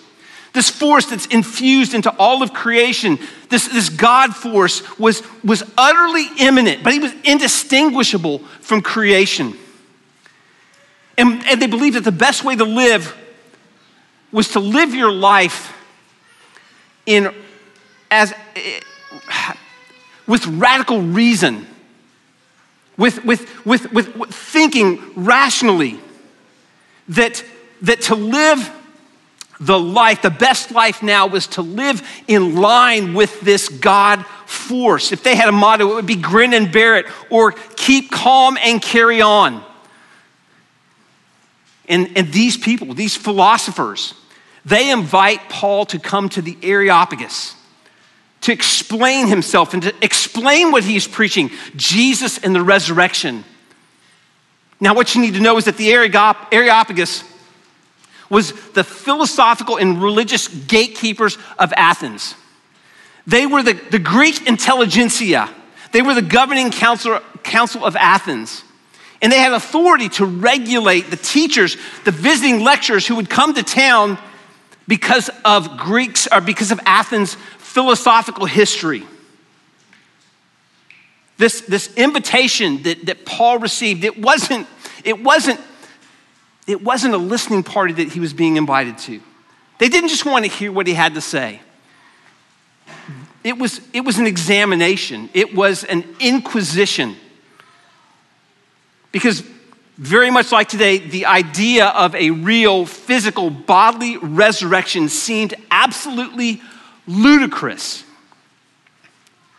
This 0.52 0.68
force 0.68 1.06
that's 1.06 1.24
infused 1.26 1.94
into 1.94 2.14
all 2.18 2.42
of 2.42 2.52
creation, 2.52 3.18
this, 3.48 3.68
this 3.68 3.88
God 3.88 4.36
force 4.36 4.98
was, 4.98 5.22
was 5.42 5.62
utterly 5.78 6.26
immanent, 6.40 6.84
but 6.84 6.92
he 6.92 6.98
was 6.98 7.14
indistinguishable 7.24 8.40
from 8.60 8.82
creation. 8.82 9.54
And, 11.16 11.42
and 11.46 11.62
they 11.62 11.68
believed 11.68 11.96
that 11.96 12.04
the 12.04 12.12
best 12.12 12.44
way 12.44 12.54
to 12.54 12.64
live 12.64 13.16
was 14.34 14.48
to 14.48 14.60
live 14.60 14.92
your 14.92 15.12
life 15.12 15.72
in 17.06 17.32
as 18.10 18.34
with 20.26 20.44
radical 20.46 21.00
reason, 21.00 21.66
with, 22.96 23.24
with, 23.24 23.64
with, 23.64 23.92
with, 23.92 24.34
thinking 24.34 25.00
rationally, 25.14 26.00
that, 27.08 27.44
that 27.82 28.00
to 28.02 28.16
live 28.16 28.72
the 29.60 29.78
life, 29.78 30.22
the 30.22 30.30
best 30.30 30.72
life 30.72 31.00
now 31.00 31.28
was 31.28 31.46
to 31.46 31.62
live 31.62 32.02
in 32.26 32.56
line 32.56 33.14
with 33.14 33.40
this 33.40 33.68
God 33.68 34.26
force. 34.46 35.12
If 35.12 35.22
they 35.22 35.36
had 35.36 35.48
a 35.48 35.52
motto, 35.52 35.92
it 35.92 35.94
would 35.94 36.06
be 36.06 36.16
grin 36.16 36.54
and 36.54 36.72
bear 36.72 36.96
it 36.96 37.06
or 37.30 37.52
keep 37.76 38.10
calm 38.10 38.58
and 38.60 38.82
carry 38.82 39.20
on. 39.20 39.62
And, 41.88 42.10
and 42.16 42.32
these 42.32 42.56
people, 42.56 42.94
these 42.94 43.16
philosophers, 43.16 44.14
they 44.64 44.90
invite 44.90 45.48
Paul 45.48 45.86
to 45.86 45.98
come 45.98 46.28
to 46.30 46.42
the 46.42 46.56
Areopagus 46.62 47.56
to 48.42 48.52
explain 48.52 49.26
himself 49.26 49.72
and 49.72 49.82
to 49.82 49.94
explain 50.02 50.70
what 50.70 50.84
he's 50.84 51.08
preaching 51.08 51.50
Jesus 51.76 52.36
and 52.36 52.54
the 52.54 52.62
resurrection. 52.62 53.42
Now, 54.80 54.94
what 54.94 55.14
you 55.14 55.22
need 55.22 55.32
to 55.34 55.40
know 55.40 55.56
is 55.56 55.64
that 55.64 55.78
the 55.78 55.90
Areopagus 55.92 57.24
was 58.28 58.52
the 58.72 58.84
philosophical 58.84 59.78
and 59.78 60.02
religious 60.02 60.48
gatekeepers 60.48 61.38
of 61.58 61.72
Athens. 61.74 62.34
They 63.26 63.46
were 63.46 63.62
the, 63.62 63.72
the 63.72 63.98
Greek 63.98 64.46
intelligentsia, 64.46 65.48
they 65.92 66.02
were 66.02 66.14
the 66.14 66.22
governing 66.22 66.70
council, 66.70 67.20
council 67.42 67.84
of 67.84 67.96
Athens. 67.96 68.62
And 69.22 69.32
they 69.32 69.38
had 69.38 69.54
authority 69.54 70.10
to 70.10 70.26
regulate 70.26 71.08
the 71.08 71.16
teachers, 71.16 71.78
the 72.04 72.10
visiting 72.10 72.62
lecturers 72.62 73.06
who 73.06 73.16
would 73.16 73.30
come 73.30 73.54
to 73.54 73.62
town 73.62 74.18
because 74.86 75.30
of 75.44 75.76
Greeks 75.76 76.28
or 76.30 76.40
because 76.40 76.70
of 76.70 76.80
Athens' 76.84 77.36
philosophical 77.58 78.46
history. 78.46 79.04
This, 81.36 81.62
this 81.62 81.92
invitation 81.96 82.82
that, 82.84 83.06
that 83.06 83.24
Paul 83.24 83.58
received, 83.58 84.04
it 84.04 84.18
wasn't, 84.20 84.66
it, 85.04 85.20
wasn't, 85.20 85.60
it 86.66 86.82
wasn't 86.82 87.14
a 87.14 87.18
listening 87.18 87.62
party 87.62 87.92
that 87.94 88.12
he 88.12 88.20
was 88.20 88.32
being 88.32 88.56
invited 88.56 88.98
to. 88.98 89.20
They 89.78 89.88
didn't 89.88 90.10
just 90.10 90.24
want 90.24 90.44
to 90.44 90.50
hear 90.50 90.70
what 90.70 90.86
he 90.86 90.94
had 90.94 91.14
to 91.14 91.20
say. 91.20 91.60
It 93.42 93.58
was, 93.58 93.80
it 93.92 94.02
was 94.02 94.18
an 94.18 94.26
examination, 94.26 95.28
it 95.34 95.54
was 95.54 95.84
an 95.84 96.04
inquisition. 96.20 97.16
Because 99.12 99.42
very 99.96 100.30
much 100.30 100.50
like 100.50 100.68
today, 100.68 100.98
the 100.98 101.26
idea 101.26 101.86
of 101.86 102.14
a 102.14 102.30
real 102.30 102.84
physical 102.84 103.48
bodily 103.50 104.16
resurrection 104.16 105.08
seemed 105.08 105.54
absolutely 105.70 106.60
ludicrous. 107.06 108.04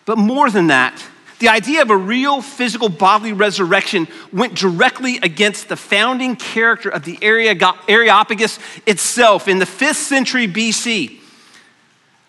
But 0.06 0.18
more 0.18 0.50
than 0.50 0.68
that, 0.68 1.02
the 1.40 1.50
idea 1.50 1.82
of 1.82 1.90
a 1.90 1.98
real 1.98 2.42
physical 2.42 2.90
bodily 2.90 3.34
resurrection 3.34 4.08
went 4.32 4.56
directly 4.56 5.18
against 5.18 5.68
the 5.68 5.76
founding 5.76 6.36
character 6.36 6.90
of 6.90 7.04
the 7.04 7.18
Areopagus 7.22 8.60
itself. 8.86 9.48
In 9.48 9.60
the 9.60 9.66
5th 9.66 9.96
century 9.96 10.48
BC, 10.48 11.20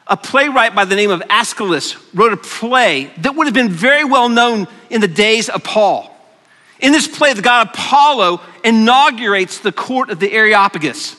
a 0.06 0.16
playwright 0.16 0.74
by 0.74 0.84
the 0.84 0.96
name 0.96 1.10
of 1.10 1.22
Aeschylus 1.28 1.96
wrote 2.14 2.32
a 2.32 2.36
play 2.36 3.10
that 3.18 3.34
would 3.34 3.46
have 3.46 3.54
been 3.54 3.70
very 3.70 4.04
well 4.04 4.28
known 4.28 4.68
in 4.90 5.00
the 5.00 5.08
days 5.08 5.48
of 5.48 5.62
Paul. 5.64 6.15
In 6.80 6.92
this 6.92 7.08
play, 7.08 7.32
the 7.32 7.42
god 7.42 7.68
Apollo 7.68 8.40
inaugurates 8.64 9.60
the 9.60 9.72
court 9.72 10.10
of 10.10 10.20
the 10.20 10.32
Areopagus. 10.32 11.16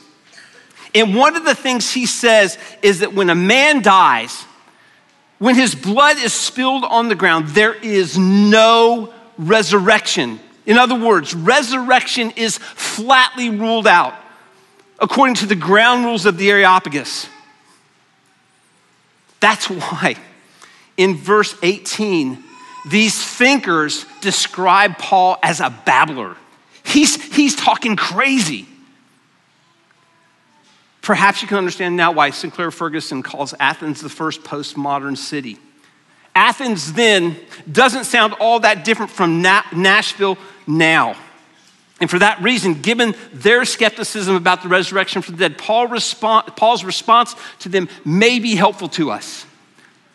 And 0.93 1.15
one 1.15 1.35
of 1.35 1.45
the 1.45 1.55
things 1.55 1.91
he 1.91 2.05
says 2.05 2.57
is 2.81 2.99
that 2.99 3.13
when 3.13 3.29
a 3.29 3.35
man 3.35 3.81
dies, 3.81 4.45
when 5.39 5.55
his 5.55 5.75
blood 5.75 6.17
is 6.17 6.33
spilled 6.33 6.83
on 6.83 7.09
the 7.09 7.15
ground, 7.15 7.49
there 7.49 7.73
is 7.73 8.17
no 8.17 9.13
resurrection. 9.37 10.39
In 10.65 10.77
other 10.77 10.95
words, 10.95 11.33
resurrection 11.33 12.31
is 12.35 12.57
flatly 12.57 13.49
ruled 13.49 13.87
out 13.87 14.15
according 14.99 15.35
to 15.35 15.45
the 15.45 15.55
ground 15.55 16.05
rules 16.05 16.25
of 16.25 16.37
the 16.37 16.49
Areopagus. 16.49 17.29
That's 19.39 19.69
why 19.69 20.17
in 20.97 21.15
verse 21.15 21.55
18, 21.61 22.43
these 22.89 23.21
thinkers 23.21 24.05
describe 24.21 24.97
Paul 24.97 25.37
as 25.43 25.59
a 25.59 25.69
babbler. 25.85 26.35
He's, 26.83 27.21
he's 27.35 27.55
talking 27.55 27.95
crazy. 27.95 28.65
Perhaps 31.01 31.41
you 31.41 31.47
can 31.47 31.57
understand 31.57 31.95
now 31.95 32.11
why 32.11 32.31
Sinclair 32.31 32.71
Ferguson 32.71 33.23
calls 33.23 33.53
Athens 33.59 34.01
the 34.01 34.09
first 34.09 34.43
postmodern 34.43 35.17
city. 35.17 35.57
Athens 36.35 36.93
then 36.93 37.35
doesn't 37.71 38.03
sound 38.03 38.33
all 38.39 38.59
that 38.59 38.85
different 38.85 39.11
from 39.11 39.41
Na- 39.41 39.63
Nashville 39.73 40.37
now. 40.67 41.15
And 41.99 42.09
for 42.09 42.19
that 42.19 42.41
reason, 42.41 42.81
given 42.81 43.15
their 43.33 43.65
skepticism 43.65 44.35
about 44.35 44.61
the 44.61 44.69
resurrection 44.69 45.21
from 45.21 45.35
the 45.35 45.49
dead, 45.49 45.57
Paul 45.57 45.87
Paul's 45.87 46.83
response 46.83 47.35
to 47.59 47.69
them 47.69 47.89
may 48.05 48.39
be 48.39 48.55
helpful 48.55 48.87
to 48.89 49.09
us. 49.09 49.45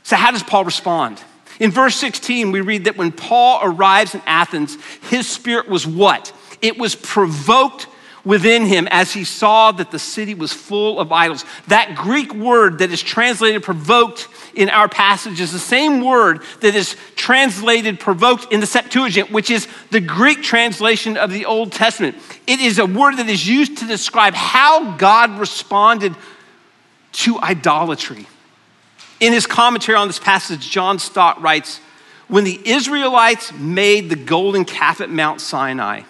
So, 0.04 0.14
how 0.14 0.30
does 0.30 0.44
Paul 0.44 0.64
respond? 0.64 1.20
In 1.62 1.70
verse 1.70 1.94
16, 1.94 2.50
we 2.50 2.60
read 2.60 2.86
that 2.86 2.96
when 2.96 3.12
Paul 3.12 3.60
arrives 3.62 4.16
in 4.16 4.22
Athens, 4.26 4.76
his 5.10 5.28
spirit 5.28 5.68
was 5.68 5.86
what? 5.86 6.32
It 6.60 6.76
was 6.76 6.96
provoked 6.96 7.86
within 8.24 8.66
him 8.66 8.88
as 8.90 9.12
he 9.12 9.22
saw 9.22 9.70
that 9.70 9.92
the 9.92 9.98
city 10.00 10.34
was 10.34 10.52
full 10.52 10.98
of 10.98 11.12
idols. 11.12 11.44
That 11.68 11.94
Greek 11.94 12.34
word 12.34 12.80
that 12.80 12.90
is 12.90 13.00
translated 13.00 13.62
provoked 13.62 14.26
in 14.54 14.70
our 14.70 14.88
passage 14.88 15.40
is 15.40 15.52
the 15.52 15.60
same 15.60 16.04
word 16.04 16.42
that 16.62 16.74
is 16.74 16.96
translated 17.14 18.00
provoked 18.00 18.52
in 18.52 18.58
the 18.58 18.66
Septuagint, 18.66 19.30
which 19.30 19.48
is 19.48 19.68
the 19.92 20.00
Greek 20.00 20.42
translation 20.42 21.16
of 21.16 21.30
the 21.30 21.46
Old 21.46 21.70
Testament. 21.70 22.16
It 22.48 22.58
is 22.58 22.80
a 22.80 22.86
word 22.86 23.18
that 23.18 23.28
is 23.28 23.46
used 23.46 23.78
to 23.78 23.86
describe 23.86 24.34
how 24.34 24.96
God 24.96 25.38
responded 25.38 26.16
to 27.12 27.38
idolatry. 27.38 28.26
In 29.22 29.32
his 29.32 29.46
commentary 29.46 29.96
on 29.96 30.08
this 30.08 30.18
passage, 30.18 30.68
John 30.68 30.98
Stott 30.98 31.40
writes 31.40 31.78
When 32.26 32.42
the 32.42 32.60
Israelites 32.64 33.52
made 33.52 34.10
the 34.10 34.16
golden 34.16 34.64
calf 34.64 35.00
at 35.00 35.10
Mount 35.10 35.40
Sinai, 35.40 36.02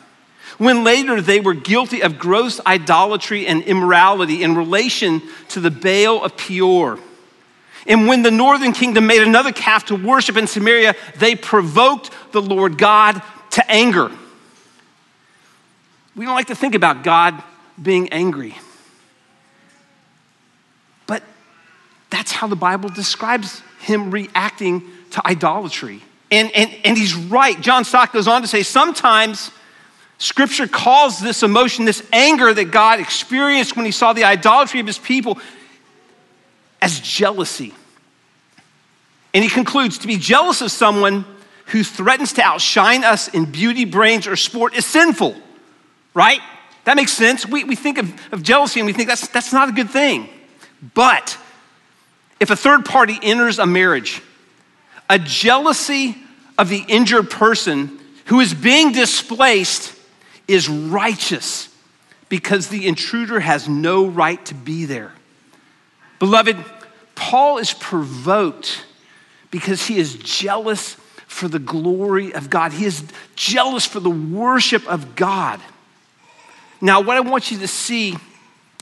when 0.56 0.82
later 0.82 1.20
they 1.20 1.38
were 1.38 1.52
guilty 1.52 2.02
of 2.02 2.18
gross 2.18 2.58
idolatry 2.66 3.46
and 3.46 3.62
immorality 3.64 4.42
in 4.42 4.56
relation 4.56 5.20
to 5.50 5.60
the 5.60 5.70
Baal 5.70 6.24
of 6.24 6.38
Peor. 6.38 6.98
And 7.86 8.08
when 8.08 8.22
the 8.22 8.30
northern 8.30 8.72
kingdom 8.72 9.06
made 9.08 9.20
another 9.20 9.52
calf 9.52 9.84
to 9.86 9.94
worship 9.94 10.38
in 10.38 10.46
Samaria, 10.46 10.94
they 11.18 11.34
provoked 11.34 12.10
the 12.32 12.40
Lord 12.40 12.78
God 12.78 13.20
to 13.50 13.70
anger. 13.70 14.10
We 16.16 16.24
don't 16.24 16.34
like 16.34 16.46
to 16.46 16.54
think 16.54 16.74
about 16.74 17.04
God 17.04 17.42
being 17.80 18.08
angry. 18.08 18.56
But 21.06 21.22
that's 22.12 22.30
how 22.30 22.46
the 22.46 22.56
Bible 22.56 22.90
describes 22.90 23.62
him 23.80 24.10
reacting 24.10 24.84
to 25.12 25.26
idolatry. 25.26 26.02
And, 26.30 26.50
and, 26.54 26.70
and 26.84 26.96
he's 26.96 27.14
right. 27.14 27.60
John 27.60 27.84
Stott 27.84 28.12
goes 28.12 28.28
on 28.28 28.42
to 28.42 28.48
say 28.48 28.62
sometimes 28.62 29.50
Scripture 30.18 30.68
calls 30.68 31.20
this 31.20 31.42
emotion, 31.42 31.84
this 31.84 32.06
anger 32.12 32.52
that 32.52 32.66
God 32.66 33.00
experienced 33.00 33.76
when 33.76 33.86
he 33.86 33.90
saw 33.90 34.12
the 34.12 34.24
idolatry 34.24 34.78
of 34.78 34.86
his 34.86 34.98
people, 34.98 35.38
as 36.80 37.00
jealousy. 37.00 37.74
And 39.34 39.42
he 39.42 39.50
concludes 39.50 39.98
to 39.98 40.06
be 40.06 40.16
jealous 40.16 40.60
of 40.60 40.70
someone 40.70 41.24
who 41.66 41.82
threatens 41.82 42.34
to 42.34 42.42
outshine 42.42 43.04
us 43.04 43.28
in 43.28 43.46
beauty, 43.46 43.84
brains, 43.84 44.26
or 44.26 44.36
sport 44.36 44.74
is 44.74 44.84
sinful, 44.84 45.34
right? 46.12 46.40
That 46.84 46.96
makes 46.96 47.12
sense. 47.12 47.46
We, 47.46 47.64
we 47.64 47.74
think 47.74 47.98
of, 47.98 48.12
of 48.32 48.42
jealousy 48.42 48.80
and 48.80 48.86
we 48.86 48.92
think 48.92 49.08
that's, 49.08 49.26
that's 49.28 49.52
not 49.52 49.70
a 49.70 49.72
good 49.72 49.88
thing. 49.90 50.28
But 50.94 51.38
if 52.42 52.50
a 52.50 52.56
third 52.56 52.84
party 52.84 53.16
enters 53.22 53.60
a 53.60 53.66
marriage, 53.66 54.20
a 55.08 55.16
jealousy 55.16 56.16
of 56.58 56.68
the 56.68 56.84
injured 56.88 57.30
person 57.30 58.00
who 58.24 58.40
is 58.40 58.52
being 58.52 58.90
displaced 58.90 59.94
is 60.48 60.68
righteous 60.68 61.68
because 62.28 62.66
the 62.66 62.88
intruder 62.88 63.38
has 63.38 63.68
no 63.68 64.06
right 64.06 64.44
to 64.46 64.54
be 64.54 64.86
there. 64.86 65.12
Beloved, 66.18 66.56
Paul 67.14 67.58
is 67.58 67.74
provoked 67.74 68.86
because 69.52 69.86
he 69.86 69.98
is 69.98 70.16
jealous 70.16 70.94
for 71.28 71.46
the 71.46 71.60
glory 71.60 72.34
of 72.34 72.50
God. 72.50 72.72
He 72.72 72.86
is 72.86 73.04
jealous 73.36 73.86
for 73.86 74.00
the 74.00 74.10
worship 74.10 74.84
of 74.88 75.14
God. 75.14 75.60
Now, 76.80 77.02
what 77.02 77.16
I 77.16 77.20
want 77.20 77.52
you 77.52 77.58
to 77.58 77.68
see 77.68 78.16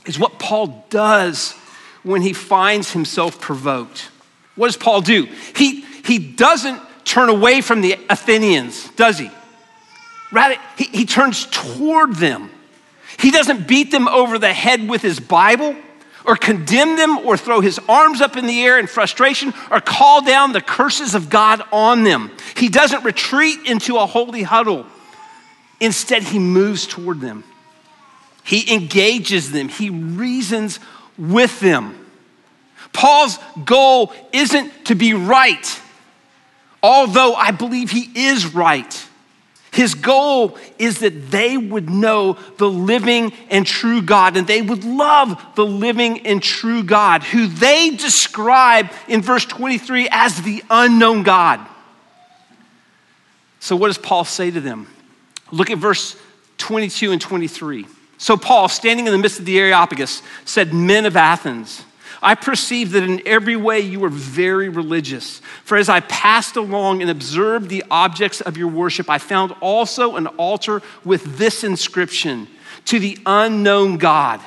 is 0.07 0.17
what 0.17 0.39
Paul 0.39 0.83
does 0.89 1.53
when 2.03 2.21
he 2.21 2.33
finds 2.33 2.91
himself 2.91 3.39
provoked. 3.39 4.09
What 4.55 4.67
does 4.67 4.77
Paul 4.77 5.01
do? 5.01 5.27
He, 5.55 5.81
he 5.81 6.19
doesn't 6.19 6.81
turn 7.05 7.29
away 7.29 7.61
from 7.61 7.81
the 7.81 7.97
Athenians, 8.09 8.89
does 8.91 9.19
he? 9.19 9.29
Rather, 10.31 10.55
he, 10.77 10.85
he 10.85 11.05
turns 11.05 11.45
toward 11.47 12.15
them. 12.15 12.49
He 13.19 13.31
doesn't 13.31 13.67
beat 13.67 13.91
them 13.91 14.07
over 14.07 14.39
the 14.39 14.53
head 14.53 14.87
with 14.89 15.01
his 15.01 15.19
Bible 15.19 15.75
or 16.25 16.35
condemn 16.35 16.95
them 16.97 17.17
or 17.19 17.37
throw 17.37 17.61
his 17.61 17.79
arms 17.89 18.21
up 18.21 18.37
in 18.37 18.45
the 18.45 18.61
air 18.61 18.79
in 18.79 18.87
frustration 18.87 19.53
or 19.69 19.81
call 19.81 20.21
down 20.21 20.53
the 20.53 20.61
curses 20.61 21.15
of 21.15 21.29
God 21.29 21.61
on 21.71 22.03
them. 22.03 22.31
He 22.55 22.69
doesn't 22.69 23.03
retreat 23.03 23.59
into 23.65 23.97
a 23.97 24.05
holy 24.05 24.43
huddle. 24.43 24.85
Instead, 25.79 26.23
he 26.23 26.39
moves 26.39 26.85
toward 26.85 27.19
them. 27.21 27.43
He 28.43 28.73
engages 28.73 29.51
them. 29.51 29.67
He 29.67 29.89
reasons 29.89 30.79
with 31.17 31.59
them. 31.59 31.97
Paul's 32.93 33.39
goal 33.63 34.13
isn't 34.33 34.85
to 34.85 34.95
be 34.95 35.13
right, 35.13 35.81
although 36.83 37.33
I 37.33 37.51
believe 37.51 37.91
he 37.91 38.09
is 38.15 38.53
right. 38.53 39.07
His 39.71 39.95
goal 39.95 40.57
is 40.77 40.99
that 40.99 41.31
they 41.31 41.55
would 41.55 41.89
know 41.89 42.37
the 42.57 42.69
living 42.69 43.31
and 43.49 43.65
true 43.65 44.01
God, 44.01 44.35
and 44.35 44.45
they 44.45 44.61
would 44.61 44.83
love 44.83 45.41
the 45.55 45.65
living 45.65 46.27
and 46.27 46.43
true 46.43 46.83
God, 46.83 47.23
who 47.23 47.47
they 47.47 47.91
describe 47.91 48.91
in 49.07 49.21
verse 49.21 49.45
23 49.45 50.09
as 50.11 50.41
the 50.41 50.61
unknown 50.69 51.23
God. 51.23 51.65
So, 53.61 53.77
what 53.77 53.87
does 53.87 53.97
Paul 53.97 54.25
say 54.25 54.51
to 54.51 54.59
them? 54.59 54.87
Look 55.51 55.69
at 55.69 55.77
verse 55.77 56.17
22 56.57 57.13
and 57.13 57.21
23. 57.21 57.85
So, 58.21 58.37
Paul, 58.37 58.69
standing 58.69 59.07
in 59.07 59.13
the 59.13 59.17
midst 59.17 59.39
of 59.39 59.45
the 59.45 59.57
Areopagus, 59.57 60.21
said, 60.45 60.75
Men 60.75 61.07
of 61.07 61.17
Athens, 61.17 61.83
I 62.21 62.35
perceive 62.35 62.91
that 62.91 63.01
in 63.01 63.19
every 63.25 63.55
way 63.55 63.79
you 63.79 64.03
are 64.05 64.09
very 64.09 64.69
religious. 64.69 65.39
For 65.63 65.75
as 65.75 65.89
I 65.89 66.01
passed 66.01 66.55
along 66.55 67.01
and 67.01 67.09
observed 67.09 67.67
the 67.67 67.83
objects 67.89 68.39
of 68.39 68.57
your 68.57 68.67
worship, 68.67 69.09
I 69.09 69.17
found 69.17 69.55
also 69.59 70.17
an 70.17 70.27
altar 70.27 70.83
with 71.03 71.39
this 71.39 71.63
inscription 71.63 72.47
To 72.85 72.99
the 72.99 73.17
unknown 73.25 73.97
God. 73.97 74.39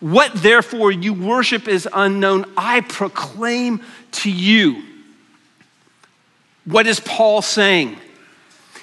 What 0.00 0.32
therefore 0.32 0.90
you 0.90 1.12
worship 1.12 1.68
is 1.68 1.86
unknown, 1.92 2.50
I 2.56 2.80
proclaim 2.80 3.82
to 4.12 4.30
you. 4.30 4.84
What 6.64 6.86
is 6.86 6.98
Paul 6.98 7.42
saying? 7.42 7.98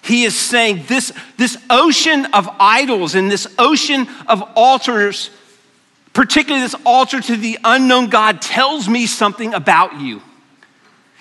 He 0.06 0.24
is 0.24 0.38
saying 0.38 0.86
this, 0.88 1.12
this 1.38 1.58
ocean 1.70 2.26
of 2.28 2.48
idols 2.60 3.16
and 3.16 3.30
this 3.30 3.48
ocean 3.58 4.08
of 4.28 4.42
altars 4.56 5.32
particularly 6.16 6.64
this 6.64 6.76
altar 6.86 7.20
to 7.20 7.36
the 7.36 7.60
unknown 7.66 8.08
God, 8.10 8.42
tells 8.42 8.88
me 8.88 9.06
something 9.06 9.54
about 9.54 10.00
you. 10.00 10.22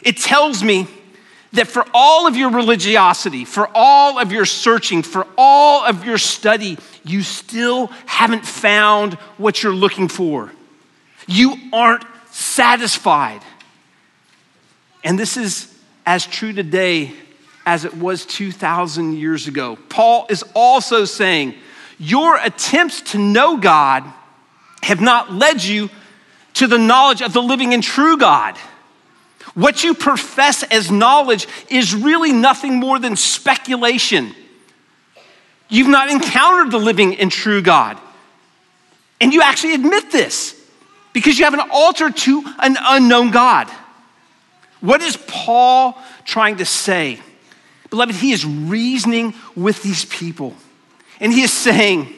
It 0.02 0.16
tells 0.18 0.62
me 0.62 0.86
that 1.52 1.66
for 1.66 1.84
all 1.92 2.28
of 2.28 2.36
your 2.36 2.50
religiosity, 2.50 3.44
for 3.44 3.68
all 3.74 4.20
of 4.20 4.30
your 4.30 4.46
searching, 4.46 5.02
for 5.02 5.26
all 5.36 5.84
of 5.84 6.04
your 6.04 6.16
study, 6.16 6.78
you 7.04 7.24
still 7.24 7.88
haven't 8.06 8.46
found 8.46 9.14
what 9.36 9.62
you're 9.62 9.74
looking 9.74 10.06
for. 10.06 10.52
You 11.26 11.56
aren't 11.72 12.04
satisfied. 12.30 13.42
And 15.02 15.18
this 15.18 15.36
is 15.36 15.76
as 16.06 16.24
true 16.24 16.52
today 16.52 17.12
as 17.66 17.84
it 17.84 17.96
was 17.96 18.26
2,000 18.26 19.14
years 19.14 19.46
ago. 19.46 19.78
Paul 19.88 20.26
is 20.28 20.44
also 20.54 21.04
saying, 21.04 21.54
Your 21.98 22.36
attempts 22.36 23.00
to 23.12 23.18
know 23.18 23.56
God 23.56 24.04
have 24.82 25.00
not 25.00 25.32
led 25.32 25.62
you 25.62 25.90
to 26.54 26.66
the 26.66 26.78
knowledge 26.78 27.22
of 27.22 27.32
the 27.32 27.42
living 27.42 27.74
and 27.74 27.82
true 27.82 28.16
God. 28.16 28.56
What 29.54 29.84
you 29.84 29.94
profess 29.94 30.62
as 30.64 30.90
knowledge 30.90 31.46
is 31.70 31.94
really 31.94 32.32
nothing 32.32 32.74
more 32.74 32.98
than 32.98 33.16
speculation. 33.16 34.34
You've 35.68 35.88
not 35.88 36.10
encountered 36.10 36.70
the 36.70 36.78
living 36.78 37.16
and 37.16 37.30
true 37.30 37.62
God. 37.62 37.98
And 39.20 39.32
you 39.32 39.42
actually 39.42 39.74
admit 39.74 40.10
this 40.10 40.60
because 41.12 41.38
you 41.38 41.44
have 41.44 41.54
an 41.54 41.68
altar 41.70 42.10
to 42.10 42.42
an 42.58 42.76
unknown 42.80 43.30
God. 43.30 43.70
What 44.80 45.00
is 45.00 45.16
Paul 45.16 45.96
trying 46.24 46.56
to 46.56 46.66
say? 46.66 47.20
Beloved, 47.94 48.16
he 48.16 48.32
is 48.32 48.44
reasoning 48.44 49.34
with 49.54 49.84
these 49.84 50.04
people. 50.06 50.52
And 51.20 51.32
he 51.32 51.42
is 51.42 51.52
saying, 51.52 52.12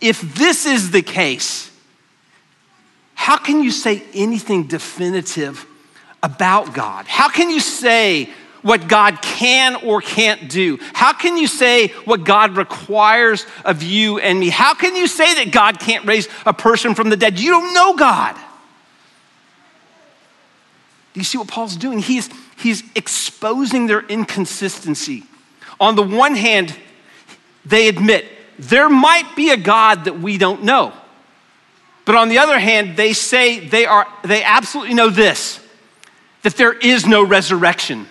if 0.00 0.20
this 0.34 0.66
is 0.66 0.90
the 0.90 1.00
case, 1.00 1.70
how 3.14 3.36
can 3.36 3.62
you 3.62 3.70
say 3.70 4.02
anything 4.14 4.64
definitive 4.64 5.64
about 6.24 6.74
God? 6.74 7.06
How 7.06 7.28
can 7.28 7.50
you 7.50 7.60
say 7.60 8.30
what 8.62 8.88
God 8.88 9.22
can 9.22 9.76
or 9.76 10.00
can't 10.00 10.50
do? 10.50 10.80
How 10.92 11.12
can 11.12 11.36
you 11.36 11.46
say 11.46 11.90
what 12.04 12.24
God 12.24 12.56
requires 12.56 13.46
of 13.64 13.84
you 13.84 14.18
and 14.18 14.40
me? 14.40 14.48
How 14.48 14.74
can 14.74 14.96
you 14.96 15.06
say 15.06 15.36
that 15.44 15.52
God 15.52 15.78
can't 15.78 16.04
raise 16.04 16.26
a 16.44 16.52
person 16.52 16.96
from 16.96 17.10
the 17.10 17.16
dead? 17.16 17.38
You 17.38 17.50
don't 17.50 17.72
know 17.72 17.94
God. 17.94 18.34
Do 21.14 21.20
you 21.20 21.24
see 21.24 21.38
what 21.38 21.46
Paul's 21.46 21.76
doing? 21.76 22.00
He's, 22.00 22.28
he's 22.62 22.82
exposing 22.94 23.86
their 23.86 24.00
inconsistency. 24.00 25.24
On 25.80 25.96
the 25.96 26.02
one 26.02 26.34
hand, 26.34 26.76
they 27.64 27.88
admit 27.88 28.26
there 28.58 28.88
might 28.88 29.34
be 29.36 29.50
a 29.50 29.56
God 29.56 30.04
that 30.04 30.20
we 30.20 30.38
don't 30.38 30.62
know. 30.62 30.92
But 32.04 32.16
on 32.16 32.28
the 32.28 32.38
other 32.38 32.58
hand, 32.58 32.96
they 32.96 33.12
say 33.12 33.60
they, 33.60 33.86
are, 33.86 34.06
they 34.24 34.42
absolutely 34.42 34.94
know 34.94 35.10
this 35.10 35.60
that 36.42 36.56
there 36.56 36.72
is 36.72 37.06
no 37.06 37.24
resurrection. 37.24 38.06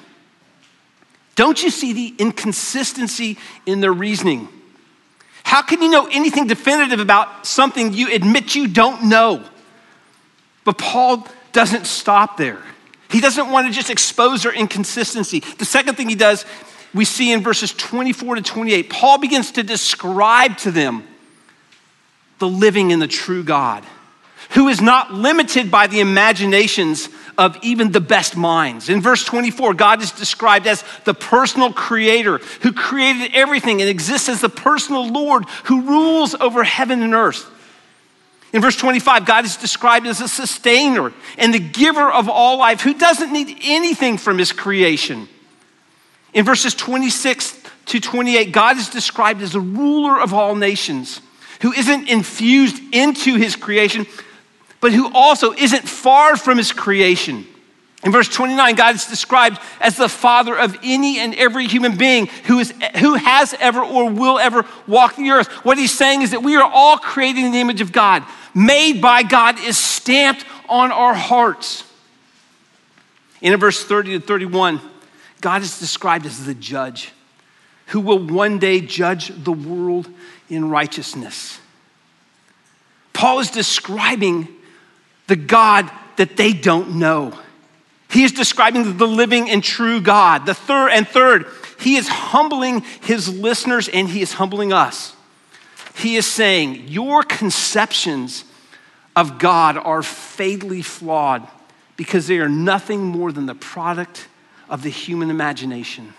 Don't 1.35 1.61
you 1.61 1.69
see 1.69 1.91
the 1.91 2.15
inconsistency 2.17 3.37
in 3.65 3.81
their 3.81 3.91
reasoning? 3.91 4.47
How 5.43 5.61
can 5.61 5.81
you 5.81 5.89
know 5.89 6.07
anything 6.09 6.47
definitive 6.47 7.01
about 7.01 7.45
something 7.45 7.93
you 7.93 8.13
admit 8.13 8.55
you 8.55 8.67
don't 8.67 9.09
know? 9.09 9.43
But 10.63 10.77
Paul 10.77 11.27
doesn't 11.51 11.87
stop 11.87 12.37
there. 12.37 12.61
He 13.11 13.19
doesn't 13.19 13.51
want 13.51 13.67
to 13.67 13.73
just 13.73 13.89
expose 13.89 14.43
their 14.43 14.53
inconsistency. 14.53 15.39
The 15.39 15.65
second 15.65 15.95
thing 15.95 16.09
he 16.09 16.15
does, 16.15 16.45
we 16.93 17.05
see 17.05 17.31
in 17.31 17.41
verses 17.41 17.73
24 17.73 18.35
to 18.35 18.41
28, 18.41 18.89
Paul 18.89 19.17
begins 19.17 19.51
to 19.53 19.63
describe 19.63 20.57
to 20.59 20.71
them 20.71 21.03
the 22.39 22.47
living 22.47 22.91
and 22.91 23.01
the 23.01 23.07
true 23.07 23.43
God, 23.43 23.85
who 24.51 24.67
is 24.67 24.81
not 24.81 25.13
limited 25.13 25.69
by 25.69 25.87
the 25.87 25.99
imaginations 25.99 27.09
of 27.37 27.57
even 27.61 27.91
the 27.91 28.01
best 28.01 28.35
minds. 28.35 28.89
In 28.89 29.01
verse 29.01 29.23
24, 29.23 29.73
God 29.73 30.01
is 30.01 30.11
described 30.11 30.67
as 30.67 30.83
the 31.05 31.13
personal 31.13 31.71
creator 31.71 32.39
who 32.61 32.73
created 32.73 33.31
everything 33.33 33.81
and 33.81 33.89
exists 33.89 34.29
as 34.29 34.41
the 34.41 34.49
personal 34.49 35.07
Lord 35.07 35.45
who 35.65 35.81
rules 35.81 36.35
over 36.35 36.63
heaven 36.63 37.01
and 37.01 37.13
earth. 37.13 37.49
In 38.53 38.61
verse 38.61 38.75
25, 38.75 39.25
God 39.25 39.45
is 39.45 39.55
described 39.55 40.05
as 40.07 40.19
a 40.19 40.27
sustainer 40.27 41.13
and 41.37 41.53
the 41.53 41.59
giver 41.59 42.11
of 42.11 42.27
all 42.27 42.57
life 42.57 42.81
who 42.81 42.93
doesn't 42.93 43.31
need 43.31 43.57
anything 43.61 44.17
from 44.17 44.37
his 44.37 44.51
creation. 44.51 45.29
In 46.33 46.43
verses 46.45 46.73
26 46.75 47.61
to 47.87 47.99
28, 47.99 48.51
God 48.51 48.77
is 48.77 48.89
described 48.89 49.41
as 49.41 49.53
the 49.53 49.61
ruler 49.61 50.19
of 50.19 50.33
all 50.33 50.55
nations 50.55 51.21
who 51.61 51.71
isn't 51.71 52.09
infused 52.09 52.81
into 52.93 53.35
his 53.35 53.55
creation, 53.55 54.05
but 54.81 54.91
who 54.91 55.11
also 55.13 55.53
isn't 55.53 55.87
far 55.87 56.35
from 56.35 56.57
his 56.57 56.73
creation. 56.73 57.45
In 58.03 58.11
verse 58.11 58.27
29, 58.27 58.75
God 58.75 58.95
is 58.95 59.05
described 59.05 59.59
as 59.79 59.95
the 59.95 60.09
father 60.09 60.57
of 60.57 60.75
any 60.83 61.19
and 61.19 61.35
every 61.35 61.67
human 61.67 61.97
being 61.97 62.27
who, 62.45 62.57
is, 62.57 62.73
who 62.97 63.13
has 63.13 63.53
ever 63.59 63.81
or 63.81 64.09
will 64.09 64.39
ever 64.39 64.65
walk 64.87 65.17
the 65.17 65.29
earth. 65.29 65.47
What 65.63 65.77
he's 65.77 65.95
saying 65.95 66.23
is 66.23 66.31
that 66.31 66.41
we 66.41 66.55
are 66.55 66.69
all 66.71 66.97
created 66.97 67.43
in 67.43 67.51
the 67.51 67.59
image 67.59 67.79
of 67.79 67.91
God, 67.91 68.23
made 68.55 69.01
by 69.01 69.21
God, 69.21 69.59
is 69.59 69.77
stamped 69.77 70.45
on 70.67 70.91
our 70.91 71.13
hearts. 71.13 71.83
in 73.39 73.55
verse 73.59 73.83
30 73.83 74.19
to 74.19 74.25
31, 74.25 74.81
God 75.41 75.61
is 75.61 75.79
described 75.79 76.25
as 76.25 76.43
the 76.43 76.55
judge 76.55 77.11
who 77.87 77.99
will 77.99 78.19
one 78.19 78.57
day 78.57 78.81
judge 78.81 79.27
the 79.43 79.51
world 79.51 80.09
in 80.49 80.69
righteousness. 80.69 81.59
Paul 83.13 83.39
is 83.39 83.51
describing 83.51 84.47
the 85.27 85.35
God 85.35 85.91
that 86.15 86.37
they 86.37 86.53
don't 86.53 86.95
know. 86.95 87.37
He 88.11 88.23
is 88.23 88.33
describing 88.33 88.97
the 88.97 89.07
living 89.07 89.49
and 89.49 89.63
true 89.63 90.01
God. 90.01 90.45
The 90.45 90.53
third 90.53 90.89
and 90.89 91.07
third, 91.07 91.45
he 91.79 91.95
is 91.95 92.09
humbling 92.09 92.81
his 93.01 93.29
listeners 93.39 93.87
and 93.87 94.09
he 94.09 94.21
is 94.21 94.33
humbling 94.33 94.73
us. 94.73 95.15
He 95.95 96.17
is 96.17 96.25
saying, 96.25 96.89
Your 96.89 97.23
conceptions 97.23 98.43
of 99.15 99.39
God 99.39 99.77
are 99.77 100.03
fatally 100.03 100.81
flawed 100.81 101.47
because 101.95 102.27
they 102.27 102.39
are 102.39 102.49
nothing 102.49 103.01
more 103.01 103.31
than 103.31 103.45
the 103.45 103.55
product 103.55 104.27
of 104.69 104.83
the 104.83 104.89
human 104.89 105.29
imagination. 105.29 106.13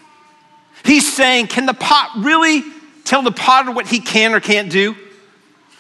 He's 0.85 1.13
saying, 1.13 1.49
Can 1.49 1.67
the 1.67 1.75
pot 1.75 2.13
really 2.17 2.63
tell 3.05 3.23
the 3.23 3.33
potter 3.33 3.71
what 3.71 3.87
he 3.87 4.01
can 4.01 4.33
or 4.33 4.41
can't 4.41 4.71
do? 4.71 4.97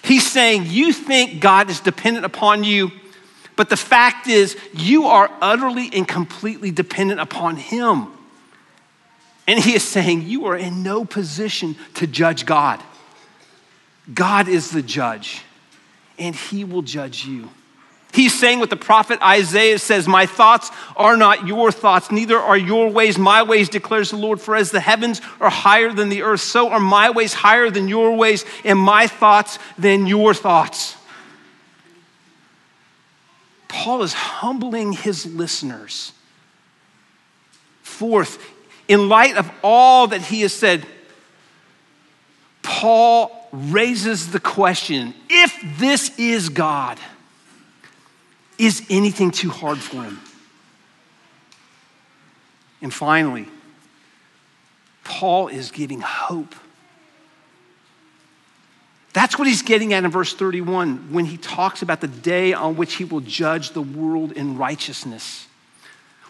He's 0.02 0.30
saying, 0.30 0.66
You 0.66 0.92
think 0.92 1.40
God 1.40 1.70
is 1.70 1.80
dependent 1.80 2.26
upon 2.26 2.64
you 2.64 2.92
but 3.56 3.68
the 3.68 3.76
fact 3.76 4.28
is, 4.28 4.56
you 4.72 5.06
are 5.06 5.30
utterly 5.40 5.90
and 5.92 6.06
completely 6.06 6.70
dependent 6.70 7.20
upon 7.20 7.56
Him. 7.56 8.08
And 9.46 9.58
He 9.58 9.74
is 9.74 9.82
saying, 9.82 10.22
You 10.22 10.46
are 10.46 10.56
in 10.56 10.82
no 10.82 11.04
position 11.04 11.76
to 11.94 12.06
judge 12.06 12.46
God. 12.46 12.82
God 14.12 14.48
is 14.48 14.70
the 14.70 14.82
judge, 14.82 15.42
and 16.18 16.34
He 16.34 16.64
will 16.64 16.82
judge 16.82 17.24
you. 17.24 17.48
He's 18.12 18.38
saying 18.38 18.58
what 18.58 18.68
the 18.68 18.76
prophet 18.76 19.20
Isaiah 19.22 19.78
says 19.78 20.06
My 20.06 20.26
thoughts 20.26 20.70
are 20.96 21.16
not 21.16 21.46
your 21.46 21.72
thoughts, 21.72 22.10
neither 22.10 22.38
are 22.38 22.58
your 22.58 22.90
ways 22.90 23.18
my 23.18 23.42
ways, 23.42 23.68
declares 23.68 24.10
the 24.10 24.16
Lord. 24.16 24.40
For 24.40 24.54
as 24.54 24.70
the 24.70 24.80
heavens 24.80 25.20
are 25.40 25.50
higher 25.50 25.92
than 25.92 26.08
the 26.08 26.22
earth, 26.22 26.40
so 26.40 26.70
are 26.70 26.80
my 26.80 27.10
ways 27.10 27.32
higher 27.32 27.70
than 27.70 27.88
your 27.88 28.16
ways, 28.16 28.44
and 28.64 28.78
my 28.78 29.06
thoughts 29.06 29.58
than 29.78 30.06
your 30.06 30.34
thoughts. 30.34 30.96
Paul 33.72 34.02
is 34.02 34.12
humbling 34.12 34.92
his 34.92 35.24
listeners. 35.24 36.12
Fourth, 37.82 38.38
in 38.86 39.08
light 39.08 39.36
of 39.38 39.50
all 39.64 40.08
that 40.08 40.20
he 40.20 40.42
has 40.42 40.52
said, 40.52 40.86
Paul 42.62 43.48
raises 43.50 44.30
the 44.30 44.38
question 44.38 45.14
if 45.30 45.58
this 45.78 46.16
is 46.18 46.50
God, 46.50 47.00
is 48.58 48.86
anything 48.90 49.30
too 49.30 49.48
hard 49.48 49.78
for 49.78 50.02
him? 50.02 50.20
And 52.82 52.92
finally, 52.92 53.48
Paul 55.02 55.48
is 55.48 55.70
giving 55.70 56.02
hope 56.02 56.54
that's 59.12 59.38
what 59.38 59.46
he's 59.46 59.62
getting 59.62 59.92
at 59.92 60.04
in 60.04 60.10
verse 60.10 60.32
31 60.32 61.12
when 61.12 61.26
he 61.26 61.36
talks 61.36 61.82
about 61.82 62.00
the 62.00 62.08
day 62.08 62.54
on 62.54 62.76
which 62.76 62.94
he 62.94 63.04
will 63.04 63.20
judge 63.20 63.70
the 63.70 63.82
world 63.82 64.32
in 64.32 64.56
righteousness. 64.56 65.46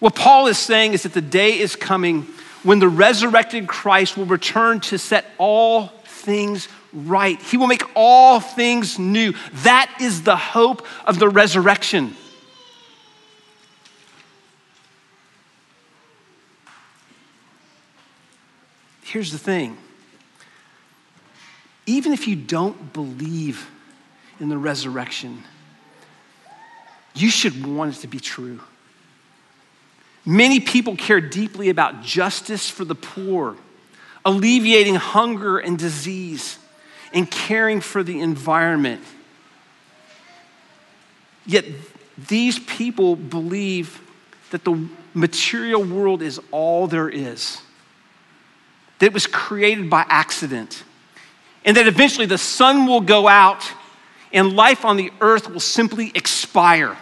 What 0.00 0.16
Paul 0.16 0.48
is 0.48 0.58
saying 0.58 0.94
is 0.94 1.04
that 1.04 1.12
the 1.12 1.20
day 1.20 1.58
is 1.58 1.76
coming 1.76 2.26
when 2.64 2.80
the 2.80 2.88
resurrected 2.88 3.68
Christ 3.68 4.16
will 4.16 4.26
return 4.26 4.80
to 4.80 4.98
set 4.98 5.26
all 5.38 5.88
things 6.04 6.68
right. 6.92 7.40
He 7.40 7.56
will 7.56 7.68
make 7.68 7.84
all 7.94 8.40
things 8.40 8.98
new. 8.98 9.34
That 9.62 9.94
is 10.00 10.22
the 10.22 10.36
hope 10.36 10.86
of 11.06 11.18
the 11.18 11.28
resurrection. 11.28 12.16
Here's 19.04 19.30
the 19.30 19.38
thing 19.38 19.76
even 21.92 22.12
if 22.12 22.26
you 22.26 22.36
don't 22.36 22.92
believe 22.92 23.70
in 24.40 24.48
the 24.48 24.56
resurrection, 24.56 25.42
you 27.14 27.30
should 27.30 27.66
want 27.66 27.96
it 27.96 28.00
to 28.00 28.06
be 28.06 28.18
true. 28.18 28.60
Many 30.24 30.60
people 30.60 30.96
care 30.96 31.20
deeply 31.20 31.68
about 31.68 32.02
justice 32.02 32.70
for 32.70 32.84
the 32.84 32.94
poor, 32.94 33.56
alleviating 34.24 34.94
hunger 34.94 35.58
and 35.58 35.78
disease, 35.78 36.58
and 37.12 37.30
caring 37.30 37.80
for 37.80 38.02
the 38.02 38.20
environment. 38.20 39.02
Yet 41.44 41.66
these 42.28 42.58
people 42.58 43.16
believe 43.16 44.00
that 44.50 44.64
the 44.64 44.88
material 45.12 45.82
world 45.84 46.22
is 46.22 46.40
all 46.50 46.86
there 46.86 47.08
is, 47.08 47.60
that 48.98 49.06
it 49.06 49.12
was 49.12 49.26
created 49.26 49.90
by 49.90 50.06
accident, 50.08 50.84
and 51.64 51.76
that 51.76 51.86
eventually 51.86 52.26
the 52.26 52.38
sun 52.38 52.86
will 52.86 53.00
go 53.00 53.28
out 53.28 53.64
and 54.32 54.54
life 54.54 54.84
on 54.84 54.96
the 54.96 55.12
earth 55.20 55.50
will 55.50 55.60
simply 55.60 56.10
expire. 56.14 56.96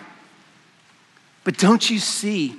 But 1.45 1.57
don't 1.57 1.89
you 1.89 1.99
see? 1.99 2.57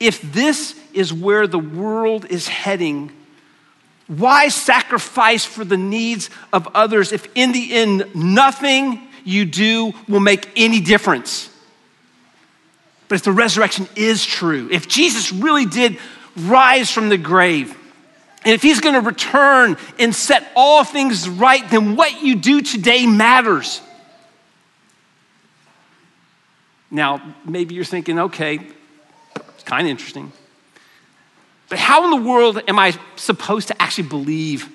If 0.00 0.20
this 0.32 0.78
is 0.92 1.12
where 1.12 1.46
the 1.46 1.58
world 1.58 2.24
is 2.26 2.48
heading, 2.48 3.12
why 4.06 4.48
sacrifice 4.48 5.44
for 5.44 5.64
the 5.64 5.76
needs 5.76 6.30
of 6.52 6.68
others 6.74 7.12
if 7.12 7.28
in 7.34 7.52
the 7.52 7.72
end 7.72 8.14
nothing 8.14 9.06
you 9.24 9.44
do 9.44 9.92
will 10.08 10.20
make 10.20 10.50
any 10.56 10.80
difference? 10.80 11.50
But 13.08 13.16
if 13.16 13.22
the 13.22 13.32
resurrection 13.32 13.88
is 13.96 14.24
true, 14.24 14.68
if 14.70 14.88
Jesus 14.88 15.32
really 15.32 15.66
did 15.66 15.98
rise 16.36 16.90
from 16.90 17.08
the 17.08 17.18
grave, 17.18 17.76
and 18.44 18.54
if 18.54 18.62
he's 18.62 18.80
going 18.80 18.94
to 18.94 19.00
return 19.00 19.76
and 19.98 20.14
set 20.14 20.50
all 20.54 20.84
things 20.84 21.28
right, 21.28 21.68
then 21.70 21.96
what 21.96 22.22
you 22.22 22.36
do 22.36 22.60
today 22.60 23.06
matters. 23.06 23.80
Now, 26.90 27.34
maybe 27.44 27.74
you're 27.74 27.84
thinking, 27.84 28.18
okay, 28.18 28.60
it's 29.36 29.64
kind 29.64 29.86
of 29.86 29.90
interesting. 29.90 30.32
But 31.68 31.78
how 31.78 32.04
in 32.04 32.10
the 32.10 32.28
world 32.28 32.62
am 32.66 32.78
I 32.78 32.98
supposed 33.16 33.68
to 33.68 33.82
actually 33.82 34.08
believe 34.08 34.68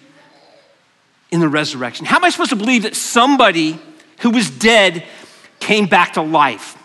in 1.32 1.40
the 1.40 1.50
resurrection? 1.50 2.06
How 2.06 2.18
am 2.18 2.24
I 2.24 2.30
supposed 2.30 2.52
to 2.52 2.56
believe 2.56 2.84
that 2.84 2.96
somebody 2.96 3.80
who 4.20 4.30
was 4.30 4.50
dead 4.50 5.04
came 5.60 5.88
back 5.88 6.14
to 6.14 6.22
life? 6.22 6.78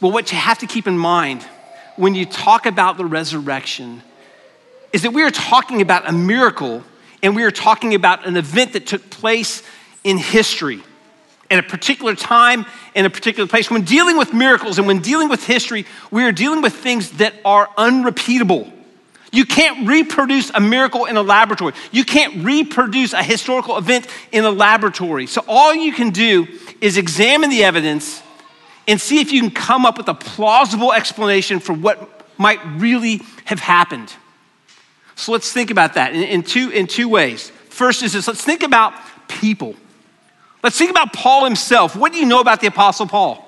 Well, 0.00 0.10
what 0.10 0.32
you 0.32 0.38
have 0.38 0.58
to 0.58 0.66
keep 0.66 0.86
in 0.86 0.98
mind 0.98 1.42
when 1.96 2.14
you 2.14 2.24
talk 2.24 2.66
about 2.66 2.96
the 2.96 3.04
resurrection 3.04 4.02
is 4.92 5.02
that 5.02 5.12
we 5.12 5.22
are 5.22 5.30
talking 5.30 5.80
about 5.80 6.08
a 6.08 6.12
miracle 6.12 6.82
and 7.22 7.34
we 7.34 7.42
are 7.42 7.50
talking 7.50 7.94
about 7.94 8.26
an 8.26 8.36
event 8.36 8.72
that 8.72 8.86
took 8.86 9.10
place 9.10 9.62
in 10.04 10.18
history 10.18 10.82
at 11.50 11.58
a 11.58 11.62
particular 11.62 12.14
time 12.14 12.66
in 12.94 13.04
a 13.04 13.10
particular 13.10 13.48
place. 13.48 13.70
When 13.70 13.82
dealing 13.82 14.16
with 14.16 14.32
miracles 14.32 14.78
and 14.78 14.86
when 14.86 15.00
dealing 15.00 15.28
with 15.28 15.44
history, 15.46 15.86
we 16.10 16.24
are 16.24 16.32
dealing 16.32 16.62
with 16.62 16.74
things 16.74 17.12
that 17.12 17.34
are 17.44 17.68
unrepeatable. 17.76 18.72
You 19.30 19.44
can't 19.44 19.86
reproduce 19.86 20.50
a 20.54 20.60
miracle 20.60 21.04
in 21.04 21.16
a 21.16 21.22
laboratory. 21.22 21.74
You 21.92 22.04
can't 22.04 22.44
reproduce 22.44 23.12
a 23.12 23.22
historical 23.22 23.76
event 23.76 24.06
in 24.32 24.44
a 24.44 24.50
laboratory. 24.50 25.26
So 25.26 25.42
all 25.46 25.74
you 25.74 25.92
can 25.92 26.10
do 26.10 26.46
is 26.80 26.96
examine 26.96 27.50
the 27.50 27.64
evidence 27.64 28.22
and 28.86 28.98
see 28.98 29.20
if 29.20 29.32
you 29.32 29.42
can 29.42 29.50
come 29.50 29.84
up 29.84 29.98
with 29.98 30.08
a 30.08 30.14
plausible 30.14 30.92
explanation 30.92 31.60
for 31.60 31.74
what 31.74 32.26
might 32.38 32.60
really 32.76 33.20
have 33.44 33.60
happened. 33.60 34.12
So 35.18 35.32
let's 35.32 35.52
think 35.52 35.72
about 35.72 35.94
that 35.94 36.14
in, 36.14 36.22
in 36.22 36.42
two, 36.44 36.70
in 36.70 36.86
two 36.86 37.08
ways. 37.08 37.50
First 37.50 38.04
is 38.04 38.12
this 38.12 38.28
let's 38.28 38.44
think 38.44 38.62
about 38.62 38.94
people. 39.26 39.74
Let's 40.62 40.78
think 40.78 40.92
about 40.92 41.12
Paul 41.12 41.44
himself. 41.44 41.96
What 41.96 42.12
do 42.12 42.18
you 42.18 42.26
know 42.26 42.40
about 42.40 42.60
the 42.60 42.68
Apostle 42.68 43.06
Paul? 43.06 43.44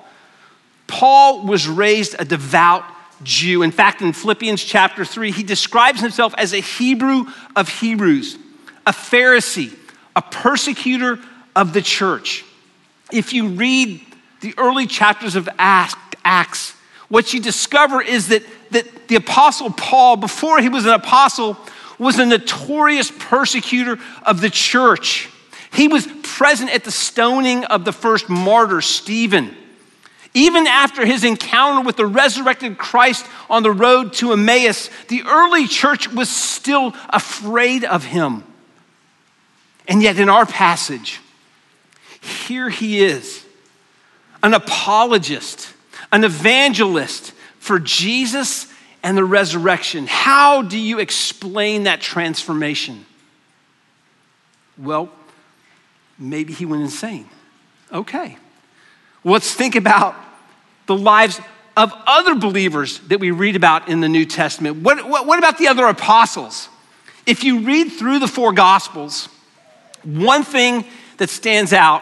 Paul 0.87 1.45
was 1.45 1.69
raised 1.69 2.17
a 2.19 2.25
devout 2.25 2.83
Jew. 3.23 3.61
In 3.61 3.71
fact, 3.71 4.01
in 4.01 4.11
Philippians 4.11 4.61
chapter 4.61 5.05
3, 5.05 5.31
he 5.31 5.43
describes 5.43 6.01
himself 6.01 6.35
as 6.37 6.53
a 6.53 6.59
Hebrew 6.59 7.25
of 7.55 7.69
Hebrews, 7.69 8.37
a 8.85 8.91
Pharisee, 8.91 9.73
a 10.13 10.21
persecutor 10.21 11.19
of 11.55 11.71
the 11.71 11.81
church. 11.81 12.43
If 13.13 13.31
you 13.31 13.47
read 13.47 14.01
the 14.41 14.53
early 14.57 14.87
chapters 14.87 15.37
of 15.37 15.47
Acts, 15.57 16.75
what 17.07 17.33
you 17.33 17.39
discover 17.39 18.01
is 18.01 18.27
that, 18.27 18.43
that 18.71 19.07
the 19.07 19.15
Apostle 19.15 19.71
Paul, 19.71 20.17
before 20.17 20.59
he 20.59 20.69
was 20.69 20.85
an 20.85 20.93
apostle, 20.93 21.57
was 21.97 22.19
a 22.19 22.25
notorious 22.25 23.11
persecutor 23.11 23.99
of 24.25 24.41
the 24.41 24.49
church. 24.49 25.29
He 25.73 25.87
was 25.87 26.07
present 26.23 26.71
at 26.71 26.83
the 26.83 26.91
stoning 26.91 27.63
of 27.65 27.85
the 27.85 27.93
first 27.93 28.29
martyr, 28.29 28.81
Stephen. 28.81 29.55
Even 30.33 30.65
after 30.65 31.05
his 31.05 31.23
encounter 31.23 31.85
with 31.85 31.97
the 31.97 32.05
resurrected 32.05 32.77
Christ 32.77 33.25
on 33.49 33.63
the 33.63 33.71
road 33.71 34.13
to 34.13 34.31
Emmaus, 34.31 34.89
the 35.09 35.23
early 35.23 35.67
church 35.67 36.11
was 36.11 36.29
still 36.29 36.95
afraid 37.09 37.83
of 37.83 38.05
him. 38.05 38.43
And 39.87 40.01
yet, 40.01 40.17
in 40.17 40.29
our 40.29 40.45
passage, 40.45 41.19
here 42.21 42.69
he 42.69 43.03
is, 43.03 43.45
an 44.41 44.53
apologist 44.53 45.73
an 46.11 46.23
evangelist 46.23 47.33
for 47.61 47.77
Jesus 47.79 48.65
and 49.03 49.15
the 49.15 49.23
resurrection. 49.23 50.07
How 50.07 50.63
do 50.63 50.79
you 50.79 50.97
explain 50.97 51.83
that 51.83 52.01
transformation? 52.01 53.05
Well, 54.79 55.09
maybe 56.17 56.53
he 56.53 56.65
went 56.65 56.81
insane. 56.81 57.29
Okay. 57.93 58.35
Let's 59.23 59.53
think 59.53 59.75
about 59.75 60.15
the 60.87 60.97
lives 60.97 61.39
of 61.77 61.93
other 62.07 62.33
believers 62.33 62.97
that 63.01 63.19
we 63.19 63.29
read 63.29 63.55
about 63.55 63.87
in 63.87 64.01
the 64.01 64.09
New 64.09 64.25
Testament. 64.25 64.77
What, 64.77 65.07
what, 65.07 65.27
what, 65.27 65.37
about 65.37 65.59
the 65.59 65.67
other 65.67 65.85
apostles? 65.85 66.67
If 67.27 67.43
you 67.43 67.59
read 67.59 67.91
through 67.91 68.17
the 68.17 68.27
four 68.27 68.53
Gospels, 68.53 69.29
one 70.03 70.43
thing 70.43 70.83
that 71.17 71.29
stands 71.29 71.73
out 71.73 72.01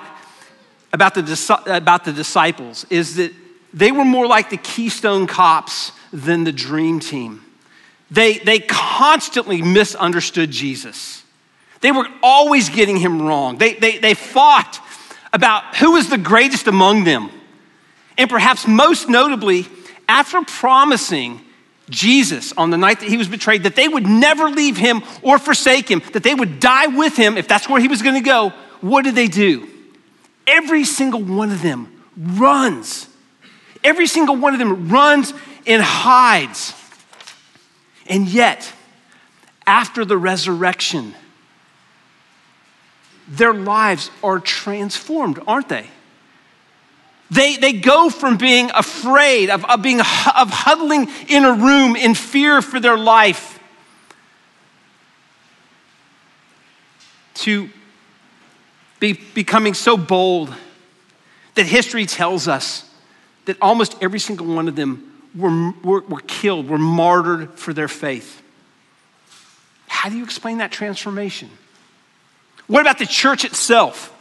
about 0.93 1.15
the, 1.15 1.61
about 1.65 2.05
the 2.05 2.13
disciples 2.13 2.85
is 2.89 3.17
that 3.17 3.33
they 3.73 3.91
were 3.91 4.05
more 4.05 4.27
like 4.27 4.49
the 4.49 4.57
Keystone 4.57 5.27
Cops 5.27 5.91
than 6.11 6.43
the 6.43 6.51
Dream 6.51 6.99
Team. 6.99 7.43
They, 8.11 8.39
they 8.39 8.59
constantly 8.59 9.61
misunderstood 9.61 10.51
Jesus. 10.51 11.23
They 11.81 11.91
were 11.91 12.07
always 12.23 12.69
getting 12.69 12.97
him 12.97 13.21
wrong. 13.21 13.57
They, 13.57 13.75
they, 13.75 13.99
they 13.99 14.13
fought 14.13 14.79
about 15.31 15.75
who 15.77 15.91
was 15.91 16.09
the 16.09 16.17
greatest 16.17 16.67
among 16.67 17.03
them. 17.03 17.29
And 18.17 18.29
perhaps 18.29 18.67
most 18.67 19.07
notably, 19.07 19.67
after 20.07 20.41
promising 20.41 21.41
Jesus 21.89 22.51
on 22.53 22.69
the 22.69 22.77
night 22.77 22.99
that 22.99 23.09
he 23.09 23.17
was 23.17 23.27
betrayed 23.27 23.63
that 23.63 23.75
they 23.75 23.87
would 23.87 24.05
never 24.05 24.49
leave 24.49 24.77
him 24.77 25.03
or 25.21 25.39
forsake 25.39 25.89
him, 25.89 26.01
that 26.13 26.23
they 26.23 26.35
would 26.35 26.59
die 26.59 26.87
with 26.87 27.15
him 27.15 27.37
if 27.37 27.47
that's 27.47 27.69
where 27.69 27.79
he 27.79 27.87
was 27.87 28.01
going 28.01 28.15
to 28.15 28.21
go, 28.21 28.53
what 28.81 29.03
did 29.03 29.15
they 29.15 29.27
do? 29.27 29.67
Every 30.47 30.83
single 30.83 31.21
one 31.21 31.51
of 31.51 31.61
them 31.61 32.03
runs 32.17 33.07
Every 33.83 34.07
single 34.07 34.35
one 34.35 34.53
of 34.53 34.59
them 34.59 34.89
runs 34.89 35.33
and 35.65 35.81
hides. 35.81 36.73
And 38.07 38.27
yet, 38.27 38.73
after 39.65 40.03
the 40.03 40.17
resurrection, 40.17 41.13
their 43.27 43.53
lives 43.53 44.09
are 44.23 44.39
transformed, 44.39 45.39
aren't 45.47 45.69
they? 45.69 45.85
They, 47.31 47.57
they 47.57 47.73
go 47.73 48.09
from 48.09 48.37
being 48.37 48.71
afraid, 48.71 49.51
of, 49.51 49.63
of, 49.65 49.83
being, 49.83 49.99
of 49.99 50.05
huddling 50.49 51.07
in 51.27 51.45
a 51.45 51.53
room 51.53 51.95
in 51.95 52.15
fear 52.15 52.61
for 52.61 52.79
their 52.79 52.97
life, 52.97 53.59
to 57.35 57.69
be, 58.99 59.13
becoming 59.13 59.75
so 59.75 59.95
bold 59.95 60.53
that 61.53 61.65
history 61.65 62.05
tells 62.05 62.47
us 62.47 62.88
that 63.49 63.57
almost 63.63 63.95
every 63.99 64.19
single 64.19 64.45
one 64.45 64.67
of 64.67 64.75
them 64.75 65.11
were, 65.35 65.71
were, 65.83 66.01
were 66.01 66.21
killed, 66.27 66.69
were 66.69 66.77
martyred 66.77 67.49
for 67.57 67.73
their 67.73 67.87
faith. 67.87 68.43
How 69.87 70.07
do 70.07 70.17
you 70.17 70.23
explain 70.23 70.59
that 70.59 70.71
transformation? 70.71 71.49
What 72.67 72.81
about 72.81 72.99
the 72.99 73.07
church 73.07 73.45
itself? 73.45 74.15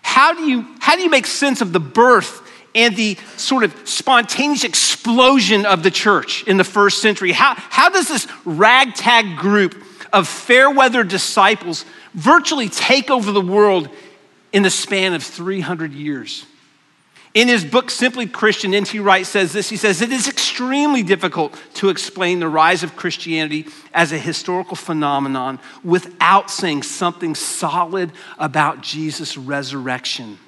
How 0.00 0.32
do 0.32 0.48
you, 0.48 0.64
how 0.78 0.94
do 0.94 1.02
you 1.02 1.10
make 1.10 1.26
sense 1.26 1.60
of 1.60 1.72
the 1.72 1.80
birth 1.80 2.40
and 2.72 2.94
the 2.94 3.16
sort 3.36 3.64
of 3.64 3.74
spontaneous 3.82 4.62
explosion 4.62 5.66
of 5.66 5.82
the 5.82 5.90
church 5.90 6.44
in 6.44 6.56
the 6.56 6.62
first 6.62 7.02
century? 7.02 7.32
How, 7.32 7.54
how 7.56 7.88
does 7.88 8.06
this 8.06 8.28
ragtag 8.44 9.38
group 9.38 9.74
of 10.12 10.28
fair 10.28 10.70
weather 10.70 11.02
disciples 11.02 11.84
virtually 12.14 12.68
take 12.68 13.10
over 13.10 13.32
the 13.32 13.40
world 13.40 13.88
in 14.52 14.62
the 14.62 14.70
span 14.70 15.14
of 15.14 15.24
300 15.24 15.92
years? 15.92 16.46
In 17.34 17.48
his 17.48 17.64
book, 17.64 17.90
Simply 17.90 18.26
Christian, 18.26 18.72
N.T. 18.72 18.98
Wright 19.00 19.26
says 19.26 19.52
this. 19.52 19.68
He 19.68 19.76
says, 19.76 20.00
It 20.00 20.10
is 20.10 20.28
extremely 20.28 21.02
difficult 21.02 21.54
to 21.74 21.90
explain 21.90 22.40
the 22.40 22.48
rise 22.48 22.82
of 22.82 22.96
Christianity 22.96 23.66
as 23.92 24.12
a 24.12 24.18
historical 24.18 24.76
phenomenon 24.76 25.60
without 25.84 26.50
saying 26.50 26.84
something 26.84 27.34
solid 27.34 28.12
about 28.38 28.80
Jesus' 28.80 29.36
resurrection. 29.36 30.38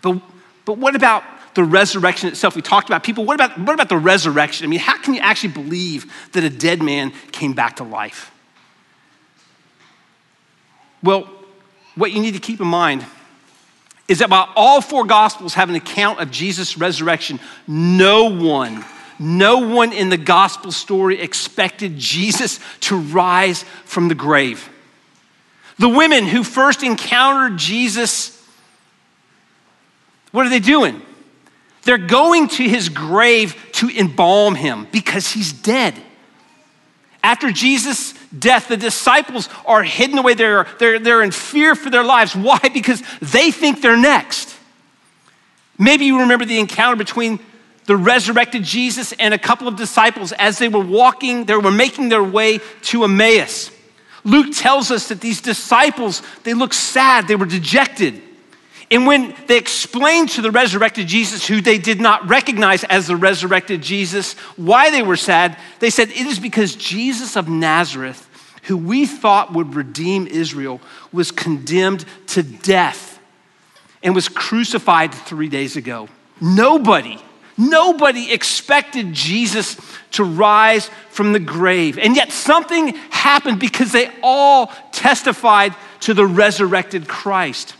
But, 0.00 0.20
but 0.64 0.78
what 0.78 0.96
about 0.96 1.22
the 1.54 1.64
resurrection 1.64 2.30
itself? 2.30 2.56
We 2.56 2.62
talked 2.62 2.88
about 2.88 3.04
people. 3.04 3.24
What 3.24 3.34
about, 3.34 3.58
what 3.58 3.74
about 3.74 3.90
the 3.90 3.98
resurrection? 3.98 4.64
I 4.64 4.68
mean, 4.68 4.80
how 4.80 4.98
can 4.98 5.14
you 5.14 5.20
actually 5.20 5.52
believe 5.52 6.10
that 6.32 6.44
a 6.44 6.50
dead 6.50 6.82
man 6.82 7.12
came 7.30 7.52
back 7.52 7.76
to 7.76 7.84
life? 7.84 8.30
Well, 11.02 11.28
what 11.94 12.12
you 12.12 12.20
need 12.20 12.32
to 12.34 12.40
keep 12.40 12.60
in 12.60 12.66
mind 12.66 13.04
is 14.08 14.18
that 14.18 14.30
while 14.30 14.50
all 14.54 14.80
four 14.80 15.04
gospels 15.04 15.54
have 15.54 15.68
an 15.68 15.74
account 15.74 16.20
of 16.20 16.30
Jesus' 16.30 16.76
resurrection, 16.76 17.40
no 17.66 18.24
one, 18.30 18.84
no 19.18 19.58
one 19.58 19.92
in 19.92 20.10
the 20.10 20.16
gospel 20.16 20.72
story 20.72 21.20
expected 21.20 21.96
Jesus 21.96 22.60
to 22.80 22.96
rise 22.96 23.62
from 23.84 24.08
the 24.08 24.14
grave. 24.14 24.68
The 25.78 25.88
women 25.88 26.26
who 26.26 26.44
first 26.44 26.82
encountered 26.82 27.58
Jesus, 27.58 28.40
what 30.32 30.46
are 30.46 30.50
they 30.50 30.60
doing? 30.60 31.00
They're 31.82 31.98
going 31.98 32.48
to 32.48 32.68
his 32.68 32.88
grave 32.88 33.56
to 33.72 33.88
embalm 33.88 34.54
him 34.54 34.86
because 34.92 35.32
he's 35.32 35.52
dead. 35.52 35.94
After 37.22 37.50
Jesus' 37.50 38.14
death, 38.38 38.68
the 38.68 38.76
disciples 38.76 39.48
are 39.66 39.82
hidden 39.82 40.18
away. 40.18 40.34
They're, 40.34 40.66
they're, 40.78 40.98
they're 40.98 41.22
in 41.22 41.30
fear 41.30 41.74
for 41.74 41.90
their 41.90 42.04
lives. 42.04 42.34
Why? 42.34 42.58
Because 42.74 43.02
they 43.20 43.50
think 43.50 43.80
they're 43.80 43.96
next. 43.96 44.56
Maybe 45.78 46.06
you 46.06 46.20
remember 46.20 46.44
the 46.44 46.58
encounter 46.58 46.96
between 46.96 47.40
the 47.86 47.96
resurrected 47.96 48.64
Jesus 48.64 49.12
and 49.12 49.34
a 49.34 49.38
couple 49.38 49.68
of 49.68 49.76
disciples 49.76 50.32
as 50.32 50.58
they 50.58 50.68
were 50.68 50.84
walking, 50.84 51.44
they 51.44 51.56
were 51.56 51.70
making 51.70 52.08
their 52.08 52.22
way 52.22 52.60
to 52.82 53.04
Emmaus. 53.04 53.70
Luke 54.24 54.54
tells 54.54 54.90
us 54.90 55.08
that 55.08 55.20
these 55.20 55.40
disciples, 55.40 56.22
they 56.44 56.54
looked 56.54 56.74
sad, 56.74 57.28
they 57.28 57.36
were 57.36 57.46
dejected. 57.46 58.22
And 58.90 59.06
when 59.06 59.34
they 59.46 59.56
explained 59.56 60.30
to 60.30 60.42
the 60.42 60.50
resurrected 60.50 61.06
Jesus, 61.06 61.46
who 61.46 61.60
they 61.60 61.78
did 61.78 62.00
not 62.00 62.28
recognize 62.28 62.84
as 62.84 63.06
the 63.06 63.16
resurrected 63.16 63.82
Jesus, 63.82 64.34
why 64.56 64.90
they 64.90 65.02
were 65.02 65.16
sad, 65.16 65.58
they 65.80 65.90
said, 65.90 66.10
It 66.10 66.26
is 66.26 66.38
because 66.38 66.74
Jesus 66.76 67.36
of 67.36 67.48
Nazareth, 67.48 68.28
who 68.64 68.76
we 68.76 69.06
thought 69.06 69.52
would 69.52 69.74
redeem 69.74 70.26
Israel, 70.26 70.80
was 71.12 71.30
condemned 71.30 72.04
to 72.28 72.42
death 72.42 73.18
and 74.02 74.14
was 74.14 74.28
crucified 74.28 75.14
three 75.14 75.48
days 75.48 75.76
ago. 75.76 76.08
Nobody, 76.40 77.18
nobody 77.56 78.32
expected 78.32 79.14
Jesus 79.14 79.80
to 80.12 80.24
rise 80.24 80.90
from 81.08 81.32
the 81.32 81.40
grave. 81.40 81.98
And 81.98 82.14
yet 82.14 82.30
something 82.32 82.88
happened 83.10 83.60
because 83.60 83.92
they 83.92 84.10
all 84.22 84.66
testified 84.92 85.74
to 86.00 86.12
the 86.12 86.26
resurrected 86.26 87.08
Christ. 87.08 87.74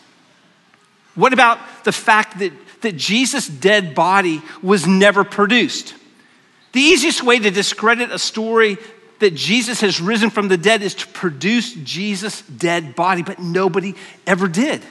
What 1.15 1.33
about 1.33 1.59
the 1.85 1.93
fact 1.93 2.39
that, 2.41 2.53
that 2.81 2.97
Jesus' 2.97 3.47
dead 3.47 3.95
body 3.95 4.43
was 4.63 4.87
never 4.87 5.25
produced? 5.25 5.95
The 6.73 6.81
easiest 6.81 7.23
way 7.23 7.39
to 7.39 7.51
discredit 7.51 8.11
a 8.11 8.19
story 8.19 8.79
that 9.21 9.35
Jesus 9.35 9.81
has 9.81 10.01
risen 10.01 10.31
from 10.31 10.49
the 10.49 10.57
dead 10.57 10.83
is 10.83 10.95
to 10.97 11.07
produce 11.09 11.73
Jesus' 11.75 12.43
dead 12.43 12.97
body, 12.97 13.23
but 13.23 13.39
nobody 13.39 13.95
ever 14.27 14.49
did. 14.49 14.83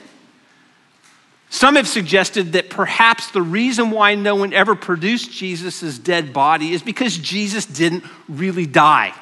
Some 1.50 1.76
have 1.76 1.86
suggested 1.86 2.54
that 2.54 2.70
perhaps 2.70 3.30
the 3.30 3.42
reason 3.42 3.90
why 3.90 4.16
no 4.16 4.34
one 4.34 4.52
ever 4.52 4.74
produced 4.74 5.30
Jesus' 5.30 5.98
dead 5.98 6.32
body 6.32 6.72
is 6.72 6.82
because 6.82 7.16
Jesus 7.16 7.64
didn't 7.64 8.02
really 8.28 8.66
die. 8.66 9.14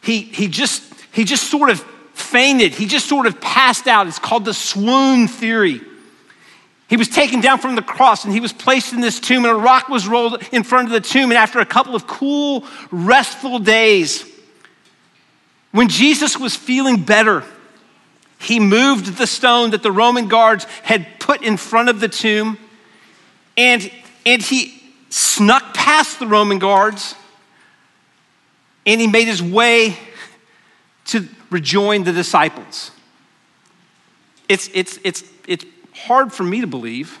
He, 0.00 0.20
he, 0.20 0.48
just, 0.48 0.82
he 1.12 1.24
just 1.24 1.50
sort 1.50 1.70
of 1.70 1.80
fainted, 2.14 2.72
he 2.72 2.86
just 2.86 3.06
sort 3.06 3.26
of 3.26 3.40
passed 3.40 3.88
out. 3.88 4.06
It's 4.06 4.18
called 4.18 4.44
the 4.44 4.54
swoon 4.54 5.28
theory. 5.28 5.80
He 6.88 6.96
was 6.96 7.08
taken 7.08 7.40
down 7.40 7.58
from 7.58 7.76
the 7.76 7.82
cross 7.82 8.24
and 8.24 8.32
he 8.32 8.40
was 8.40 8.52
placed 8.52 8.92
in 8.92 9.00
this 9.00 9.18
tomb, 9.18 9.44
and 9.44 9.52
a 9.52 9.56
rock 9.56 9.88
was 9.88 10.06
rolled 10.06 10.42
in 10.52 10.62
front 10.62 10.88
of 10.88 10.92
the 10.92 11.00
tomb. 11.00 11.30
And 11.30 11.38
after 11.38 11.58
a 11.58 11.66
couple 11.66 11.94
of 11.94 12.06
cool, 12.06 12.64
restful 12.90 13.58
days, 13.58 14.24
when 15.72 15.88
Jesus 15.88 16.38
was 16.38 16.54
feeling 16.54 17.02
better, 17.02 17.42
he 18.38 18.60
moved 18.60 19.16
the 19.16 19.26
stone 19.26 19.70
that 19.70 19.82
the 19.82 19.90
Roman 19.90 20.28
guards 20.28 20.64
had 20.82 21.06
put 21.18 21.42
in 21.42 21.56
front 21.56 21.88
of 21.88 22.00
the 22.00 22.08
tomb, 22.08 22.58
and, 23.56 23.90
and 24.26 24.42
he 24.42 24.82
snuck 25.08 25.74
past 25.74 26.18
the 26.18 26.26
Roman 26.26 26.58
guards, 26.58 27.14
and 28.84 29.00
he 29.00 29.06
made 29.06 29.26
his 29.26 29.42
way 29.42 29.96
to 31.06 31.26
rejoin 31.50 32.04
the 32.04 32.12
disciples. 32.12 32.90
It's, 34.48 34.68
it's, 34.74 34.98
it's, 35.02 35.24
it's 35.48 35.64
hard 35.94 36.32
for 36.32 36.42
me 36.42 36.60
to 36.60 36.66
believe. 36.66 37.18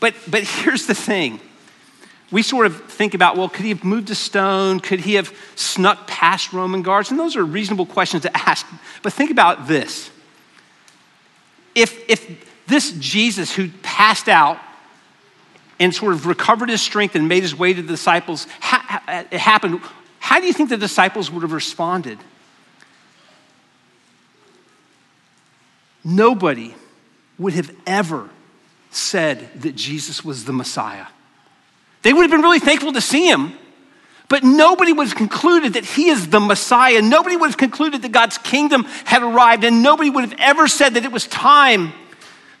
But, 0.00 0.14
but 0.28 0.44
here's 0.44 0.86
the 0.86 0.94
thing. 0.94 1.40
We 2.30 2.42
sort 2.42 2.66
of 2.66 2.84
think 2.84 3.14
about, 3.14 3.36
well, 3.36 3.48
could 3.48 3.64
he 3.64 3.70
have 3.70 3.84
moved 3.84 4.10
a 4.10 4.14
stone? 4.14 4.80
Could 4.80 5.00
he 5.00 5.14
have 5.14 5.34
snuck 5.54 6.06
past 6.06 6.52
Roman 6.52 6.82
guards? 6.82 7.10
And 7.10 7.18
those 7.18 7.36
are 7.36 7.44
reasonable 7.44 7.86
questions 7.86 8.22
to 8.24 8.36
ask. 8.36 8.66
But 9.02 9.12
think 9.12 9.30
about 9.30 9.66
this. 9.66 10.10
If, 11.74 12.08
if 12.08 12.66
this 12.66 12.92
Jesus 12.98 13.54
who 13.54 13.68
passed 13.82 14.28
out 14.28 14.58
and 15.80 15.94
sort 15.94 16.12
of 16.12 16.26
recovered 16.26 16.68
his 16.68 16.82
strength 16.82 17.14
and 17.14 17.28
made 17.28 17.42
his 17.42 17.56
way 17.56 17.72
to 17.72 17.80
the 17.80 17.88
disciples, 17.88 18.46
ha- 18.60 19.26
it 19.32 19.38
happened, 19.38 19.80
how 20.18 20.38
do 20.38 20.46
you 20.46 20.52
think 20.52 20.68
the 20.68 20.76
disciples 20.76 21.30
would 21.30 21.42
have 21.42 21.52
responded? 21.52 22.18
Nobody 26.04 26.74
would 27.38 27.52
have 27.54 27.74
ever 27.86 28.28
said 28.90 29.48
that 29.62 29.74
Jesus 29.74 30.24
was 30.24 30.44
the 30.44 30.52
Messiah. 30.52 31.06
They 32.02 32.12
would 32.12 32.22
have 32.22 32.30
been 32.30 32.42
really 32.42 32.58
thankful 32.58 32.92
to 32.92 33.00
see 33.00 33.28
him, 33.28 33.52
but 34.28 34.44
nobody 34.44 34.92
would 34.92 35.08
have 35.08 35.16
concluded 35.16 35.74
that 35.74 35.84
he 35.84 36.08
is 36.08 36.28
the 36.28 36.40
Messiah. 36.40 37.02
Nobody 37.02 37.36
would 37.36 37.50
have 37.50 37.56
concluded 37.56 38.02
that 38.02 38.12
God's 38.12 38.38
kingdom 38.38 38.84
had 39.04 39.22
arrived, 39.22 39.64
and 39.64 39.82
nobody 39.82 40.10
would 40.10 40.24
have 40.24 40.38
ever 40.38 40.68
said 40.68 40.94
that 40.94 41.04
it 41.04 41.12
was 41.12 41.26
time 41.26 41.92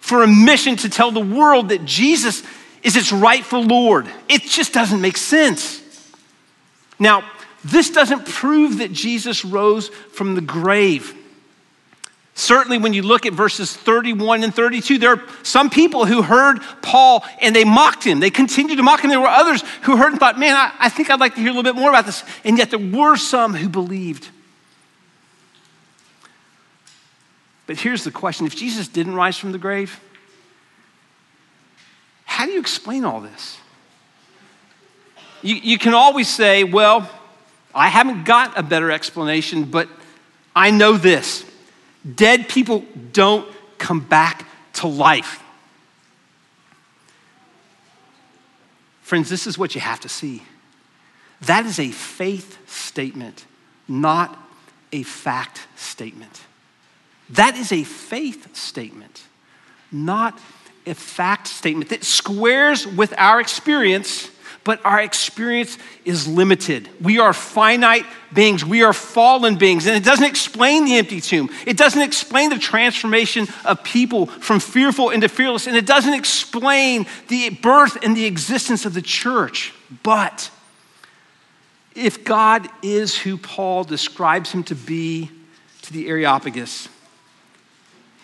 for 0.00 0.22
a 0.22 0.26
mission 0.26 0.76
to 0.76 0.88
tell 0.88 1.10
the 1.10 1.20
world 1.20 1.70
that 1.70 1.84
Jesus 1.84 2.42
is 2.82 2.96
its 2.96 3.12
rightful 3.12 3.62
Lord. 3.62 4.08
It 4.28 4.42
just 4.42 4.72
doesn't 4.72 5.00
make 5.00 5.16
sense. 5.16 5.82
Now, 6.98 7.28
this 7.64 7.90
doesn't 7.90 8.26
prove 8.26 8.78
that 8.78 8.92
Jesus 8.92 9.44
rose 9.44 9.88
from 9.88 10.34
the 10.34 10.40
grave. 10.40 11.14
Certainly, 12.38 12.78
when 12.78 12.92
you 12.92 13.02
look 13.02 13.26
at 13.26 13.32
verses 13.32 13.76
31 13.76 14.44
and 14.44 14.54
32, 14.54 14.98
there 14.98 15.10
are 15.10 15.22
some 15.42 15.68
people 15.68 16.06
who 16.06 16.22
heard 16.22 16.60
Paul 16.82 17.24
and 17.40 17.54
they 17.54 17.64
mocked 17.64 18.04
him. 18.04 18.20
They 18.20 18.30
continued 18.30 18.76
to 18.76 18.84
mock 18.84 19.00
him. 19.00 19.10
There 19.10 19.18
were 19.18 19.26
others 19.26 19.64
who 19.82 19.96
heard 19.96 20.12
and 20.12 20.20
thought, 20.20 20.38
man, 20.38 20.54
I, 20.54 20.72
I 20.78 20.88
think 20.88 21.10
I'd 21.10 21.18
like 21.18 21.34
to 21.34 21.40
hear 21.40 21.50
a 21.50 21.52
little 21.52 21.64
bit 21.64 21.74
more 21.74 21.88
about 21.88 22.06
this. 22.06 22.22
And 22.44 22.56
yet, 22.56 22.70
there 22.70 22.78
were 22.78 23.16
some 23.16 23.54
who 23.54 23.68
believed. 23.68 24.28
But 27.66 27.80
here's 27.80 28.04
the 28.04 28.12
question 28.12 28.46
if 28.46 28.54
Jesus 28.54 28.86
didn't 28.86 29.16
rise 29.16 29.36
from 29.36 29.50
the 29.50 29.58
grave, 29.58 29.98
how 32.24 32.46
do 32.46 32.52
you 32.52 32.60
explain 32.60 33.04
all 33.04 33.20
this? 33.20 33.58
You, 35.42 35.56
you 35.56 35.76
can 35.76 35.92
always 35.92 36.28
say, 36.28 36.62
well, 36.62 37.10
I 37.74 37.88
haven't 37.88 38.22
got 38.22 38.56
a 38.56 38.62
better 38.62 38.92
explanation, 38.92 39.64
but 39.64 39.88
I 40.54 40.70
know 40.70 40.96
this. 40.96 41.44
Dead 42.14 42.48
people 42.48 42.84
don't 43.12 43.48
come 43.78 44.00
back 44.00 44.46
to 44.74 44.86
life. 44.86 45.42
Friends, 49.02 49.28
this 49.30 49.46
is 49.46 49.58
what 49.58 49.74
you 49.74 49.80
have 49.80 50.00
to 50.00 50.08
see. 50.08 50.42
That 51.42 51.64
is 51.64 51.78
a 51.78 51.90
faith 51.90 52.58
statement, 52.68 53.46
not 53.86 54.38
a 54.92 55.02
fact 55.02 55.66
statement. 55.76 56.42
That 57.30 57.56
is 57.56 57.72
a 57.72 57.84
faith 57.84 58.54
statement, 58.56 59.24
not 59.92 60.38
a 60.86 60.94
fact 60.94 61.46
statement 61.46 61.90
that 61.90 62.04
squares 62.04 62.86
with 62.86 63.14
our 63.18 63.40
experience 63.40 64.30
but 64.68 64.84
our 64.84 65.00
experience 65.00 65.78
is 66.04 66.28
limited. 66.28 66.90
We 67.00 67.18
are 67.20 67.32
finite 67.32 68.04
beings, 68.34 68.62
we 68.62 68.82
are 68.82 68.92
fallen 68.92 69.56
beings, 69.56 69.86
and 69.86 69.96
it 69.96 70.04
doesn't 70.04 70.26
explain 70.26 70.84
the 70.84 70.96
empty 70.96 71.22
tomb. 71.22 71.48
It 71.66 71.78
doesn't 71.78 72.02
explain 72.02 72.50
the 72.50 72.58
transformation 72.58 73.48
of 73.64 73.82
people 73.82 74.26
from 74.26 74.60
fearful 74.60 75.08
into 75.08 75.30
fearless, 75.30 75.66
and 75.66 75.74
it 75.74 75.86
doesn't 75.86 76.12
explain 76.12 77.06
the 77.28 77.48
birth 77.48 77.96
and 78.02 78.14
the 78.14 78.26
existence 78.26 78.84
of 78.84 78.92
the 78.92 79.00
church. 79.00 79.72
But 80.02 80.50
if 81.94 82.22
God 82.22 82.68
is 82.82 83.16
who 83.16 83.38
Paul 83.38 83.84
describes 83.84 84.52
him 84.52 84.64
to 84.64 84.74
be 84.74 85.30
to 85.80 85.92
the 85.94 86.08
Areopagus, 86.08 86.90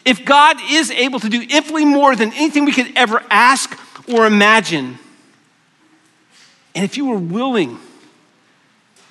if 0.04 0.26
God 0.26 0.58
is 0.70 0.90
able 0.90 1.20
to 1.20 1.30
do 1.30 1.40
infinitely 1.40 1.86
more 1.86 2.14
than 2.14 2.34
anything 2.34 2.66
we 2.66 2.72
could 2.72 2.92
ever 2.96 3.22
ask 3.30 3.80
or 4.06 4.26
imagine, 4.26 4.98
and 6.74 6.84
if 6.84 6.96
you 6.96 7.06
were 7.06 7.18
willing 7.18 7.78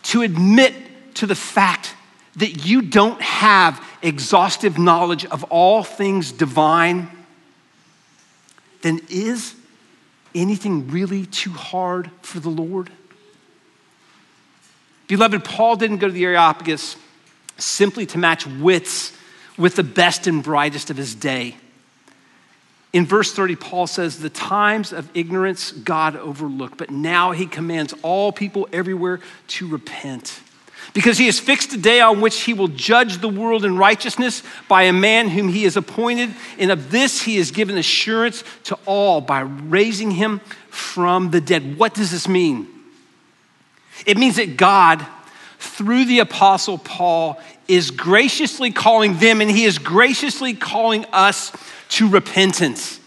to 0.03 0.21
admit 0.21 0.73
to 1.15 1.25
the 1.25 1.35
fact 1.35 1.95
that 2.35 2.65
you 2.65 2.81
don't 2.81 3.21
have 3.21 3.83
exhaustive 4.01 4.77
knowledge 4.77 5.25
of 5.25 5.43
all 5.45 5.83
things 5.83 6.31
divine, 6.31 7.09
then 8.81 8.99
is 9.09 9.55
anything 10.35 10.87
really 10.89 11.25
too 11.25 11.51
hard 11.51 12.09
for 12.21 12.39
the 12.39 12.49
Lord? 12.49 12.89
Beloved, 15.07 15.43
Paul 15.43 15.75
didn't 15.75 15.97
go 15.97 16.07
to 16.07 16.13
the 16.13 16.25
Areopagus 16.25 16.97
simply 17.57 18.05
to 18.07 18.17
match 18.17 18.47
wits 18.47 19.15
with 19.57 19.75
the 19.75 19.83
best 19.83 20.27
and 20.27 20.43
brightest 20.43 20.89
of 20.89 20.97
his 20.97 21.13
day. 21.13 21.55
In 22.93 23.07
verse 23.07 23.33
30, 23.33 23.55
Paul 23.55 23.87
says, 23.87 24.19
The 24.19 24.29
times 24.29 24.93
of 24.93 25.09
ignorance 25.15 25.71
God 25.71 26.15
overlooked, 26.15 26.77
but 26.77 26.91
now 26.91 27.31
he 27.31 27.47
commands 27.47 27.93
all 28.03 28.31
people 28.31 28.69
everywhere 28.71 29.19
to 29.49 29.67
repent. 29.67 30.39
Because 30.93 31.17
he 31.17 31.25
has 31.25 31.39
fixed 31.39 31.73
a 31.73 31.77
day 31.77 32.01
on 32.01 32.21
which 32.21 32.41
he 32.41 32.53
will 32.53 32.67
judge 32.67 33.17
the 33.17 33.29
world 33.29 33.65
in 33.65 33.77
righteousness 33.77 34.43
by 34.67 34.83
a 34.83 34.93
man 34.93 35.27
whom 35.27 35.49
he 35.49 35.63
has 35.63 35.75
appointed, 35.75 36.29
and 36.59 36.69
of 36.69 36.91
this 36.91 37.23
he 37.23 37.37
has 37.37 37.49
given 37.49 37.79
assurance 37.79 38.43
to 38.65 38.77
all 38.85 39.19
by 39.19 39.39
raising 39.39 40.11
him 40.11 40.39
from 40.69 41.31
the 41.31 41.41
dead. 41.41 41.79
What 41.79 41.95
does 41.95 42.11
this 42.11 42.27
mean? 42.27 42.67
It 44.05 44.17
means 44.17 44.35
that 44.35 44.55
God, 44.55 45.03
through 45.57 46.05
the 46.05 46.19
apostle 46.19 46.77
Paul, 46.77 47.41
is 47.67 47.89
graciously 47.89 48.71
calling 48.71 49.17
them, 49.17 49.41
and 49.41 49.49
he 49.49 49.63
is 49.63 49.79
graciously 49.79 50.53
calling 50.53 51.05
us 51.05 51.51
to 51.89 52.09
repentance. 52.09 52.99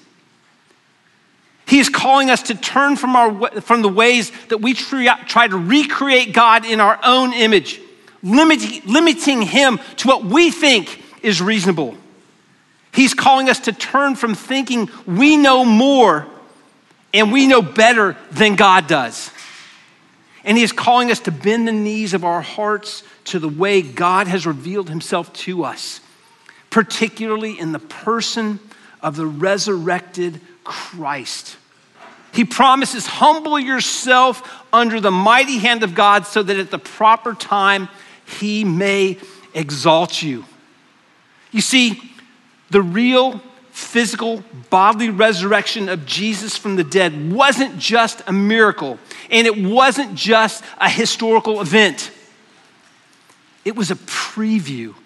He 1.66 1.81
is 1.81 1.89
calling 1.89 2.31
us 2.31 2.43
to 2.45 2.55
turn 2.55 2.97
from, 2.97 3.16
our, 3.16 3.61
from 3.61 3.83
the 3.83 3.89
ways 3.89 4.31
that 4.49 4.59
we 4.59 4.72
try 4.74 5.49
to 5.49 5.57
recreate 5.57 6.33
God 6.33 6.64
in 6.64 6.81
our 6.81 6.99
own 7.03 7.33
image, 7.33 7.81
limiting, 8.22 8.83
limiting 8.87 9.43
Him 9.43 9.81
to 9.97 10.09
what 10.09 10.24
we 10.24 10.51
think 10.51 11.03
is 11.22 11.43
reasonable. 11.43 11.97
He's 12.93 13.14
calling 13.14 13.51
us 13.51 13.61
to 13.61 13.72
turn 13.72 14.14
from 14.14 14.35
thinking 14.35 14.89
we 15.07 15.37
know 15.37 15.64
more 15.64 16.27
and 17.12 17.33
we 17.33 17.47
know 17.47 17.62
better 17.62 18.16
than 18.31 18.55
God 18.55 18.87
does. 18.87 19.31
And 20.45 20.57
He 20.57 20.62
is 20.62 20.70
calling 20.70 21.11
us 21.11 21.18
to 21.20 21.33
bend 21.33 21.66
the 21.66 21.72
knees 21.72 22.14
of 22.14 22.24
our 22.24 22.43
hearts 22.43 23.03
to 23.24 23.41
the 23.41 23.49
way 23.49 23.83
God 23.83 24.29
has 24.29 24.47
revealed 24.47 24.89
Himself 24.89 25.33
to 25.33 25.64
us, 25.64 26.01
particularly 26.70 27.59
in 27.59 27.72
the 27.72 27.81
person 27.81 28.61
of 29.07 29.14
the 29.14 29.24
resurrected 29.24 30.40
Christ. 30.64 31.57
He 32.32 32.44
promises, 32.44 33.07
humble 33.07 33.57
yourself 33.57 34.64
under 34.72 35.00
the 35.00 35.12
mighty 35.12 35.59
hand 35.59 35.84
of 35.84 35.94
God 35.94 36.26
so 36.26 36.42
that 36.42 36.57
at 36.57 36.72
the 36.72 36.78
proper 36.78 37.32
time 37.32 37.88
he 38.26 38.64
may 38.64 39.16
exalt 39.54 40.22
you. 40.22 40.44
You 41.52 41.61
see, 41.61 42.02
the 42.70 42.82
real 42.82 43.40
physical 43.70 44.42
bodily 44.70 45.11
resurrection 45.11 45.88
of 45.88 46.04
Jesus 46.04 46.57
from 46.57 46.74
the 46.74 46.84
dead 46.84 47.30
wasn't 47.30 47.78
just 47.78 48.22
a 48.26 48.32
miracle 48.32 48.98
and 49.30 49.46
it 49.46 49.57
wasn't 49.57 50.16
just 50.16 50.64
a 50.78 50.90
historical 50.90 51.61
event. 51.61 52.11
It 53.64 53.76
was 53.76 53.92
a 53.92 53.96
preview 53.96 54.96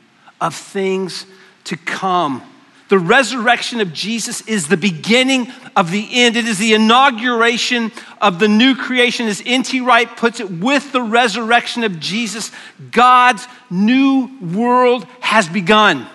of 0.41 0.55
things 0.55 1.27
to 1.65 1.77
come 1.77 2.43
the 2.91 2.99
resurrection 2.99 3.81
of 3.81 3.93
Jesus 3.93 4.41
is 4.49 4.67
the 4.67 4.77
beginning 4.77 5.47
of 5.77 5.93
the 5.93 6.09
end. 6.11 6.37
It 6.37 6.47
is 6.47 6.59
the 6.59 6.75
inauguration 6.75 7.93
of 8.21 8.41
the 8.41 8.49
new 8.49 8.75
creation. 8.75 9.29
As 9.29 9.41
N.T. 9.47 9.81
Wright 9.81 10.09
puts 10.17 10.41
it, 10.41 10.51
with 10.51 10.91
the 10.91 11.01
resurrection 11.01 11.85
of 11.85 12.01
Jesus, 12.01 12.51
God's 12.91 13.47
new 13.71 14.29
world 14.43 15.07
has 15.21 15.49
begun. 15.49 16.09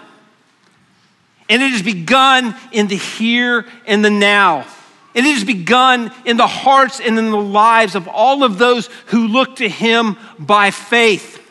And 1.47 1.61
it 1.61 1.71
has 1.71 1.81
begun 1.81 2.53
in 2.73 2.87
the 2.87 2.97
here 2.97 3.65
and 3.87 4.03
the 4.03 4.09
now. 4.09 4.65
And 5.15 5.25
it 5.25 5.33
has 5.33 5.45
begun 5.45 6.11
in 6.25 6.35
the 6.35 6.45
hearts 6.45 6.99
and 6.99 7.17
in 7.17 7.31
the 7.31 7.37
lives 7.37 7.95
of 7.95 8.09
all 8.09 8.43
of 8.43 8.57
those 8.57 8.87
who 9.05 9.29
look 9.29 9.55
to 9.57 9.69
Him 9.69 10.17
by 10.37 10.71
faith. 10.71 11.41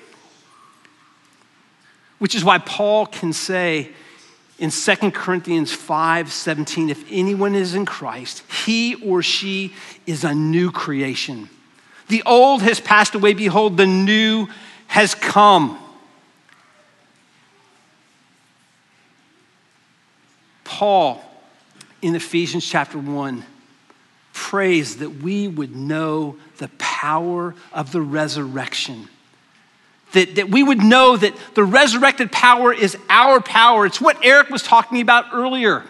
Which 2.19 2.35
is 2.35 2.45
why 2.45 2.59
Paul 2.59 3.07
can 3.07 3.33
say, 3.33 3.91
in 4.65 4.71
2 4.71 5.11
Corinthians 5.11 5.75
5 5.75 6.33
17, 6.33 6.89
if 6.89 7.05
anyone 7.11 7.55
is 7.55 7.75
in 7.75 7.85
Christ, 7.85 8.43
he 8.65 8.95
or 9.05 9.23
she 9.23 9.75
is 10.07 10.25
a 10.25 10.35
new 10.35 10.71
creation. 10.71 11.51
The 12.09 12.23
old 12.23 12.63
has 12.63 12.81
passed 12.81 13.15
away, 13.15 13.35
behold, 13.35 13.77
the 13.77 13.85
new 13.85 14.49
has 14.87 15.15
come. 15.15 15.79
Paul 20.65 21.23
in 22.01 22.15
Ephesians 22.15 22.67
chapter 22.67 22.99
1 22.99 23.45
prays 24.33 24.97
that 24.97 25.11
we 25.11 25.47
would 25.47 25.77
know 25.77 26.37
the 26.57 26.69
power 26.79 27.55
of 27.71 27.93
the 27.93 28.01
resurrection 28.01 29.11
that, 30.15 30.37
that 30.37 30.49
we 30.49 30.63
would 30.63 30.83
know 30.83 31.17
that 31.17 31.35
the 31.55 31.65
resurrected 31.65 32.33
power 32.33 32.73
is 32.73 32.97
our 33.09 33.41
power. 33.41 33.85
It's 33.87 34.01
what 34.01 34.17
Eric 34.25 34.49
was 34.49 34.63
talking 34.63 35.01
about 35.01 35.27
earlier. 35.33 35.85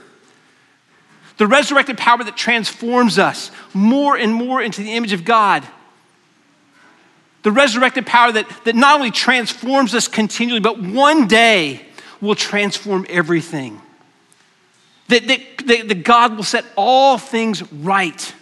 The 1.37 1.47
resurrected 1.47 1.97
power 1.97 2.23
that 2.23 2.37
transforms 2.37 3.19
us 3.19 3.51
more 3.73 4.17
and 4.17 4.35
more 4.35 4.61
into 4.61 4.83
the 4.83 4.93
image 4.93 5.13
of 5.13 5.25
God. 5.25 5.65
The 7.43 7.53
resurrected 7.53 8.07
power 8.07 8.33
that, 8.33 8.49
that 8.65 8.75
not 8.75 8.97
only 8.97 9.11
transforms 9.11 9.95
us 9.95 10.09
continually, 10.09 10.61
but 10.61 10.81
one 10.81 11.27
day 11.27 11.87
will 12.21 12.35
transform 12.35 13.07
everything. 13.09 13.81
That, 15.09 15.27
that, 15.27 15.41
that, 15.67 15.89
that 15.89 16.05
God 16.05 16.37
will 16.37 16.45
set 16.45 16.65
all 16.77 17.19
things 17.19 17.71
right. 17.73 18.35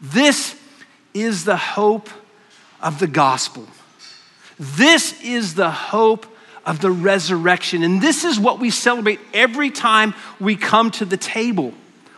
This 0.00 0.56
is 1.12 1.44
the 1.44 1.56
hope 1.56 2.08
of 2.80 2.98
the 2.98 3.06
gospel. 3.06 3.66
This 4.58 5.20
is 5.22 5.54
the 5.54 5.70
hope 5.70 6.26
of 6.64 6.80
the 6.80 6.90
resurrection. 6.90 7.82
And 7.82 8.00
this 8.00 8.24
is 8.24 8.38
what 8.38 8.58
we 8.58 8.70
celebrate 8.70 9.20
every 9.32 9.70
time 9.70 10.14
we 10.40 10.56
come 10.56 10.90
to 10.92 11.04
the 11.04 11.16
table. 11.16 11.74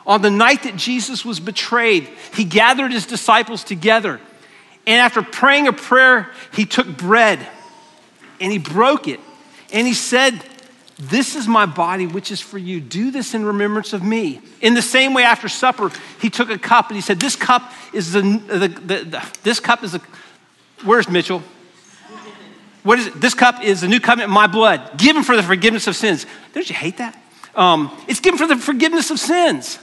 On 0.07 0.23
the 0.23 0.31
night 0.31 0.63
that 0.63 0.77
Jesus 0.77 1.25
was 1.25 1.41
betrayed, 1.41 2.09
he 2.35 2.45
gathered 2.45 2.93
his 2.93 3.07
disciples 3.07 3.65
together. 3.65 4.21
And 4.87 5.01
after 5.01 5.23
praying 5.23 5.67
a 5.67 5.73
prayer, 5.73 6.31
he 6.53 6.65
took 6.65 6.87
bread 6.87 7.45
and 8.41 8.53
he 8.53 8.59
broke 8.59 9.09
it. 9.09 9.19
And 9.73 9.85
he 9.85 9.95
said, 9.95 10.41
This 10.97 11.35
is 11.35 11.49
my 11.49 11.67
body, 11.67 12.07
which 12.07 12.31
is 12.31 12.41
for 12.41 12.59
you. 12.59 12.81
Do 12.81 13.11
this 13.11 13.35
in 13.35 13.45
remembrance 13.45 13.93
of 13.93 14.05
me. 14.05 14.41
In 14.61 14.75
the 14.75 14.83
same 14.83 15.13
way, 15.13 15.25
after 15.25 15.49
supper, 15.49 15.91
he 16.21 16.31
took 16.31 16.51
a 16.51 16.59
cup 16.59 16.89
and 16.89 16.95
he 16.95 17.03
said, 17.03 17.19
This 17.19 17.35
cup 17.35 17.73
is 17.93 18.13
the, 18.13 18.23
the, 18.23 18.69
the, 18.69 19.05
the 19.05 19.37
this 19.43 19.59
cup 19.59 19.83
is 19.83 19.97
a 19.97 20.01
Where's 20.85 21.09
Mitchell? 21.09 21.43
What 22.83 22.99
is 22.99 23.09
it? 23.09 23.21
This 23.21 23.35
cup 23.35 23.63
is 23.63 23.81
the 23.81 23.89
new 23.89 23.99
covenant 23.99 24.29
in 24.29 24.35
my 24.35 24.47
blood, 24.47 24.97
given 24.97 25.23
for 25.23 25.35
the 25.37 25.43
forgiveness 25.43 25.87
of 25.87 25.97
sins. 25.97 26.25
Don't 26.53 26.69
you 26.69 26.77
hate 26.77 26.99
that? 26.99 27.21
Um, 27.57 27.91
it's 28.07 28.21
given 28.21 28.39
for 28.39 28.47
the 28.47 28.57
forgiveness 28.57 29.11
of 29.11 29.19
sins. 29.19 29.79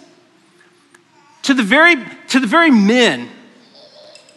To 1.43 1.53
the 1.53 1.63
very, 1.63 1.95
to 2.29 2.39
the 2.39 2.47
very 2.47 2.71
men 2.71 3.29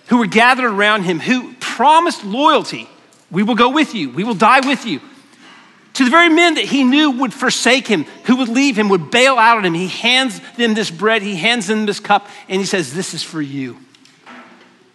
who 0.09 0.18
were 0.18 0.26
gathered 0.26 0.64
around 0.64 1.04
him, 1.04 1.20
who 1.20 1.54
promised 1.61 2.24
loyalty, 2.24 2.88
we 3.30 3.42
will 3.42 3.54
go 3.54 3.70
with 3.70 3.94
you, 3.94 4.11
we 4.11 4.24
will 4.24 4.34
die 4.34 4.66
with 4.66 4.86
you. 4.86 5.00
To 5.94 6.04
the 6.04 6.11
very 6.11 6.28
men 6.28 6.54
that 6.54 6.64
he 6.64 6.84
knew 6.84 7.11
would 7.12 7.32
forsake 7.32 7.86
him, 7.86 8.04
who 8.24 8.36
would 8.36 8.48
leave 8.48 8.76
him, 8.76 8.88
would 8.88 9.11
bail 9.11 9.36
out 9.36 9.59
on 9.59 9.64
him, 9.64 9.74
he 9.74 9.88
hands 9.88 10.40
them 10.57 10.74
this 10.74 10.90
bread, 10.90 11.22
he 11.22 11.36
hands 11.36 11.68
them 11.68 11.86
this 11.86 12.00
cup, 12.00 12.28
and 12.48 12.61
he 12.61 12.66
says, 12.66 12.92
This 12.92 13.14
is 13.14 13.22
for 13.22 13.40
you. 13.40 13.78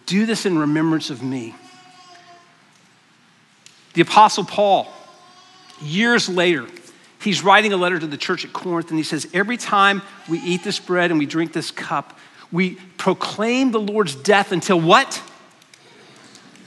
Do 0.06 0.26
this 0.26 0.46
in 0.46 0.58
remembrance 0.58 1.10
of 1.10 1.22
me. 1.22 1.54
The 3.94 4.02
Apostle 4.02 4.44
Paul, 4.44 4.92
years 5.82 6.28
later, 6.28 6.66
he's 7.20 7.42
writing 7.42 7.72
a 7.72 7.76
letter 7.76 7.98
to 7.98 8.06
the 8.06 8.16
church 8.16 8.44
at 8.44 8.52
Corinth, 8.52 8.90
and 8.90 8.98
he 8.98 9.04
says, 9.04 9.26
Every 9.34 9.56
time 9.56 10.02
we 10.28 10.40
eat 10.40 10.64
this 10.64 10.78
bread 10.78 11.10
and 11.10 11.18
we 11.18 11.26
drink 11.26 11.52
this 11.52 11.70
cup, 11.70 12.18
we 12.50 12.76
proclaim 12.96 13.70
the 13.70 13.80
Lord's 13.80 14.14
death 14.14 14.52
until 14.52 14.80
what? 14.80 15.22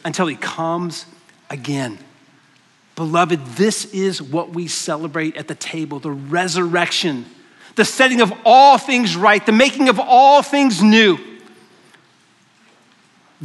Until 0.04 0.28
he 0.28 0.36
comes 0.36 1.06
again. 1.50 1.98
Beloved, 2.96 3.46
this 3.58 3.86
is 3.86 4.22
what 4.22 4.52
we 4.52 4.68
celebrate 4.68 5.36
at 5.36 5.48
the 5.48 5.56
table 5.56 6.00
the 6.00 6.12
resurrection, 6.12 7.26
the 7.76 7.86
setting 7.86 8.22
of 8.22 8.32
all 8.46 8.78
things 8.78 9.16
right, 9.16 9.46
the 9.46 9.52
making 9.52 9.90
of 9.90 10.00
all 10.00 10.42
things 10.42 10.82
new. 10.82 11.18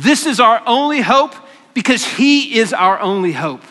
This 0.01 0.25
is 0.25 0.41
our 0.41 0.63
only 0.67 1.03
hope 1.03 1.35
because 1.75 2.05
He 2.05 2.59
is 2.59 2.73
our 2.73 2.99
only 3.01 3.33
hope. 3.33 3.63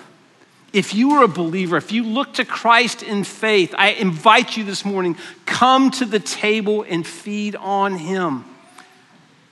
If 0.72 0.94
you 0.94 1.14
are 1.14 1.24
a 1.24 1.28
believer, 1.28 1.76
if 1.76 1.92
you 1.92 2.04
look 2.04 2.36
to 2.36 2.46
Christ 2.46 3.02
in 3.02 3.24
faith, 3.24 3.74
I 3.76 3.90
invite 3.90 4.56
you 4.56 4.64
this 4.64 4.86
morning, 4.86 5.18
come 5.48 5.90
to 5.92 6.06
the 6.06 6.20
table 6.20 6.86
and 6.88 7.06
feed 7.06 7.56
on 7.56 7.96
Him. 7.96 8.46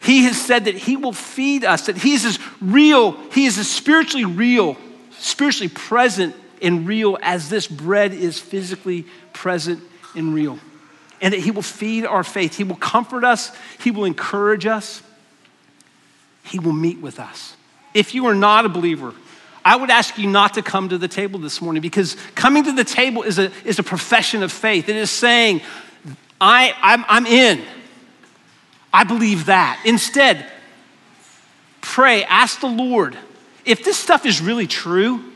He 0.03 0.25
has 0.25 0.39
said 0.39 0.65
that 0.65 0.75
He 0.75 0.95
will 0.95 1.13
feed 1.13 1.63
us, 1.63 1.87
that 1.87 1.97
He 1.97 2.13
is 2.13 2.25
as 2.25 2.37
real, 2.61 3.13
He 3.31 3.47
is 3.47 3.57
as 3.57 3.67
spiritually 3.67 4.25
real, 4.25 4.77
spiritually 5.17 5.69
present 5.69 6.35
and 6.61 6.87
real 6.87 7.17
as 7.23 7.49
this 7.49 7.65
bread 7.65 8.13
is 8.13 8.39
physically 8.39 9.07
present 9.33 9.81
and 10.15 10.31
real. 10.31 10.59
And 11.21 11.33
that 11.33 11.39
He 11.39 11.49
will 11.49 11.63
feed 11.63 12.05
our 12.05 12.23
faith, 12.23 12.55
He 12.55 12.63
will 12.63 12.75
comfort 12.75 13.23
us, 13.23 13.51
He 13.79 13.89
will 13.89 14.05
encourage 14.05 14.67
us. 14.67 15.01
He 16.47 16.59
will 16.59 16.73
meet 16.73 16.99
with 16.99 17.19
us. 17.19 17.55
If 17.93 18.13
you 18.13 18.27
are 18.27 18.35
not 18.35 18.65
a 18.65 18.69
believer, 18.69 19.13
I 19.65 19.75
would 19.75 19.89
ask 19.89 20.17
you 20.17 20.29
not 20.29 20.53
to 20.53 20.61
come 20.61 20.89
to 20.89 20.97
the 20.97 21.07
table 21.07 21.39
this 21.39 21.61
morning 21.61 21.81
because 21.81 22.15
coming 22.35 22.63
to 22.63 22.71
the 22.71 22.85
table 22.85 23.23
is 23.23 23.37
a, 23.37 23.51
is 23.65 23.79
a 23.79 23.83
profession 23.83 24.43
of 24.43 24.51
faith. 24.51 24.87
It 24.87 24.95
is 24.95 25.11
saying, 25.11 25.61
I, 26.39 26.73
I'm, 26.81 27.03
I'm 27.07 27.25
in. 27.25 27.61
I 28.93 29.03
believe 29.03 29.47
that. 29.47 29.81
Instead, 29.85 30.49
pray, 31.81 32.23
ask 32.23 32.61
the 32.61 32.67
Lord 32.67 33.17
if 33.65 33.83
this 33.83 33.97
stuff 33.97 34.25
is 34.25 34.41
really 34.41 34.67
true. 34.67 35.33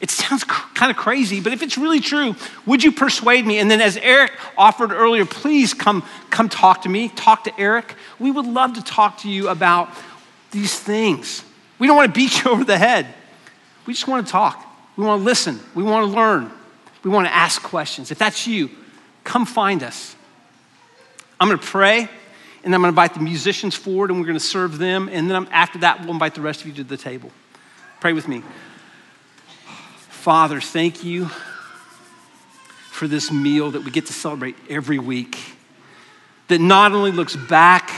It 0.00 0.10
sounds 0.10 0.44
kind 0.44 0.90
of 0.90 0.96
crazy, 0.96 1.40
but 1.40 1.54
if 1.54 1.62
it's 1.62 1.78
really 1.78 2.00
true, 2.00 2.36
would 2.66 2.84
you 2.84 2.92
persuade 2.92 3.46
me? 3.46 3.58
And 3.58 3.70
then, 3.70 3.80
as 3.80 3.96
Eric 3.96 4.32
offered 4.56 4.92
earlier, 4.92 5.24
please 5.24 5.72
come, 5.72 6.02
come 6.28 6.50
talk 6.50 6.82
to 6.82 6.88
me, 6.90 7.08
talk 7.08 7.44
to 7.44 7.60
Eric. 7.60 7.94
We 8.18 8.30
would 8.30 8.44
love 8.44 8.74
to 8.74 8.84
talk 8.84 9.18
to 9.18 9.30
you 9.30 9.48
about 9.48 9.88
these 10.50 10.78
things. 10.78 11.44
We 11.78 11.86
don't 11.86 11.96
want 11.96 12.14
to 12.14 12.18
beat 12.18 12.44
you 12.44 12.50
over 12.50 12.64
the 12.64 12.78
head. 12.78 13.06
We 13.86 13.92
just 13.92 14.08
want 14.08 14.26
to 14.26 14.32
talk. 14.32 14.64
We 14.96 15.04
want 15.04 15.20
to 15.20 15.24
listen. 15.24 15.60
We 15.74 15.82
want 15.82 16.10
to 16.10 16.16
learn. 16.16 16.50
We 17.02 17.10
want 17.10 17.26
to 17.26 17.34
ask 17.34 17.62
questions. 17.62 18.10
If 18.10 18.18
that's 18.18 18.46
you, 18.46 18.70
come 19.24 19.46
find 19.46 19.82
us. 19.82 20.16
I'm 21.38 21.48
going 21.48 21.58
to 21.58 21.66
pray, 21.66 22.08
and 22.64 22.74
I'm 22.74 22.80
going 22.80 22.82
to 22.82 22.88
invite 22.88 23.14
the 23.14 23.20
musicians 23.20 23.74
forward, 23.74 24.10
and 24.10 24.18
we're 24.18 24.26
going 24.26 24.38
to 24.38 24.44
serve 24.44 24.78
them. 24.78 25.08
And 25.12 25.30
then 25.30 25.46
after 25.52 25.78
that, 25.80 26.00
we'll 26.00 26.12
invite 26.12 26.34
the 26.34 26.40
rest 26.40 26.62
of 26.62 26.68
you 26.68 26.72
to 26.74 26.84
the 26.84 26.96
table. 26.96 27.30
Pray 28.00 28.12
with 28.12 28.26
me. 28.26 28.42
Father, 30.08 30.60
thank 30.60 31.04
you 31.04 31.26
for 32.90 33.06
this 33.06 33.30
meal 33.30 33.70
that 33.72 33.84
we 33.84 33.90
get 33.90 34.06
to 34.06 34.12
celebrate 34.12 34.56
every 34.70 34.98
week, 34.98 35.38
that 36.48 36.60
not 36.60 36.92
only 36.92 37.12
looks 37.12 37.36
back 37.36 37.90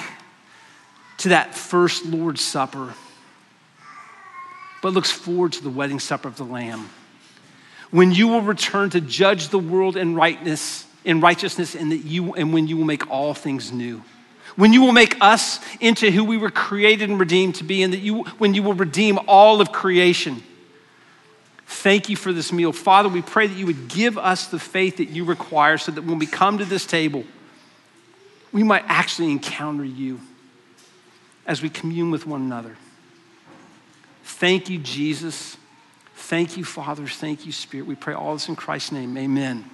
to 1.19 1.31
that 1.31 1.55
first 1.55 2.07
Lord's 2.07 2.41
Supper, 2.41 2.95
but 4.83 4.93
looks 4.93 5.11
forward 5.11 5.53
to 5.53 5.63
the 5.63 5.71
wedding 5.71 6.01
supper 6.01 6.29
of 6.29 6.37
the 6.37 6.45
Lamb. 6.45 6.89
When 7.91 8.13
you 8.13 8.29
will 8.29 8.43
return 8.43 8.91
to 8.91 9.01
judge 9.01 9.49
the 9.49 9.59
world 9.59 9.97
in 9.97 10.15
rightness, 10.15 10.87
in 11.05 11.21
righteousness, 11.21 11.75
and 11.75 11.91
that 11.93 12.05
you 12.05 12.35
and 12.35 12.53
when 12.53 12.69
you 12.69 12.77
will 12.77 12.85
make 12.85 13.11
all 13.11 13.35
things 13.35 13.73
new. 13.73 14.03
When 14.57 14.73
you 14.73 14.81
will 14.81 14.93
make 14.93 15.17
us 15.21 15.61
into 15.81 16.11
who 16.11 16.25
we 16.25 16.37
were 16.37 16.51
created 16.51 17.09
and 17.09 17.19
redeemed 17.19 17.57
to 17.57 17.65
be, 17.65 17.83
and 17.83 17.93
that 17.93 18.01
you 18.01 18.25
when 18.39 18.55
you 18.55 18.63
will 18.63 18.75
redeem 18.75 19.19
all 19.27 19.61
of 19.61 19.73
creation. 19.73 20.43
Thank 21.67 22.09
you 22.09 22.17
for 22.17 22.33
this 22.33 22.53
meal. 22.53 22.73
Father, 22.73 23.09
we 23.09 23.23
pray 23.23 23.47
that 23.47 23.57
you 23.57 23.67
would 23.67 23.89
give 23.89 24.17
us 24.17 24.47
the 24.47 24.59
faith 24.59 24.97
that 24.97 25.11
you 25.11 25.25
require 25.25 25.77
so 25.79 25.93
that 25.93 26.03
when 26.03 26.19
we 26.19 26.27
come 26.27 26.59
to 26.59 26.65
this 26.65 26.87
table, 26.87 27.25
we 28.53 28.63
might 28.63 28.85
actually 28.87 29.31
encounter 29.31 29.85
you 29.85 30.19
as 31.49 31.63
we 31.63 31.71
commune 31.71 32.13
with 32.13 32.27
one 32.27 32.43
another. 32.43 32.77
Thank 34.23 34.69
you, 34.69 34.79
Jesus. 34.79 35.57
Thank 36.15 36.57
you, 36.59 36.65
Father. 36.65 37.07
Thank 37.07 37.47
you, 37.47 37.53
Spirit. 37.53 37.87
We 37.87 37.95
pray 37.95 38.15
all 38.15 38.35
this 38.35 38.49
in 38.49 38.55
Christ's 38.55 38.93
name. 38.93 39.17
Amen. 39.17 39.69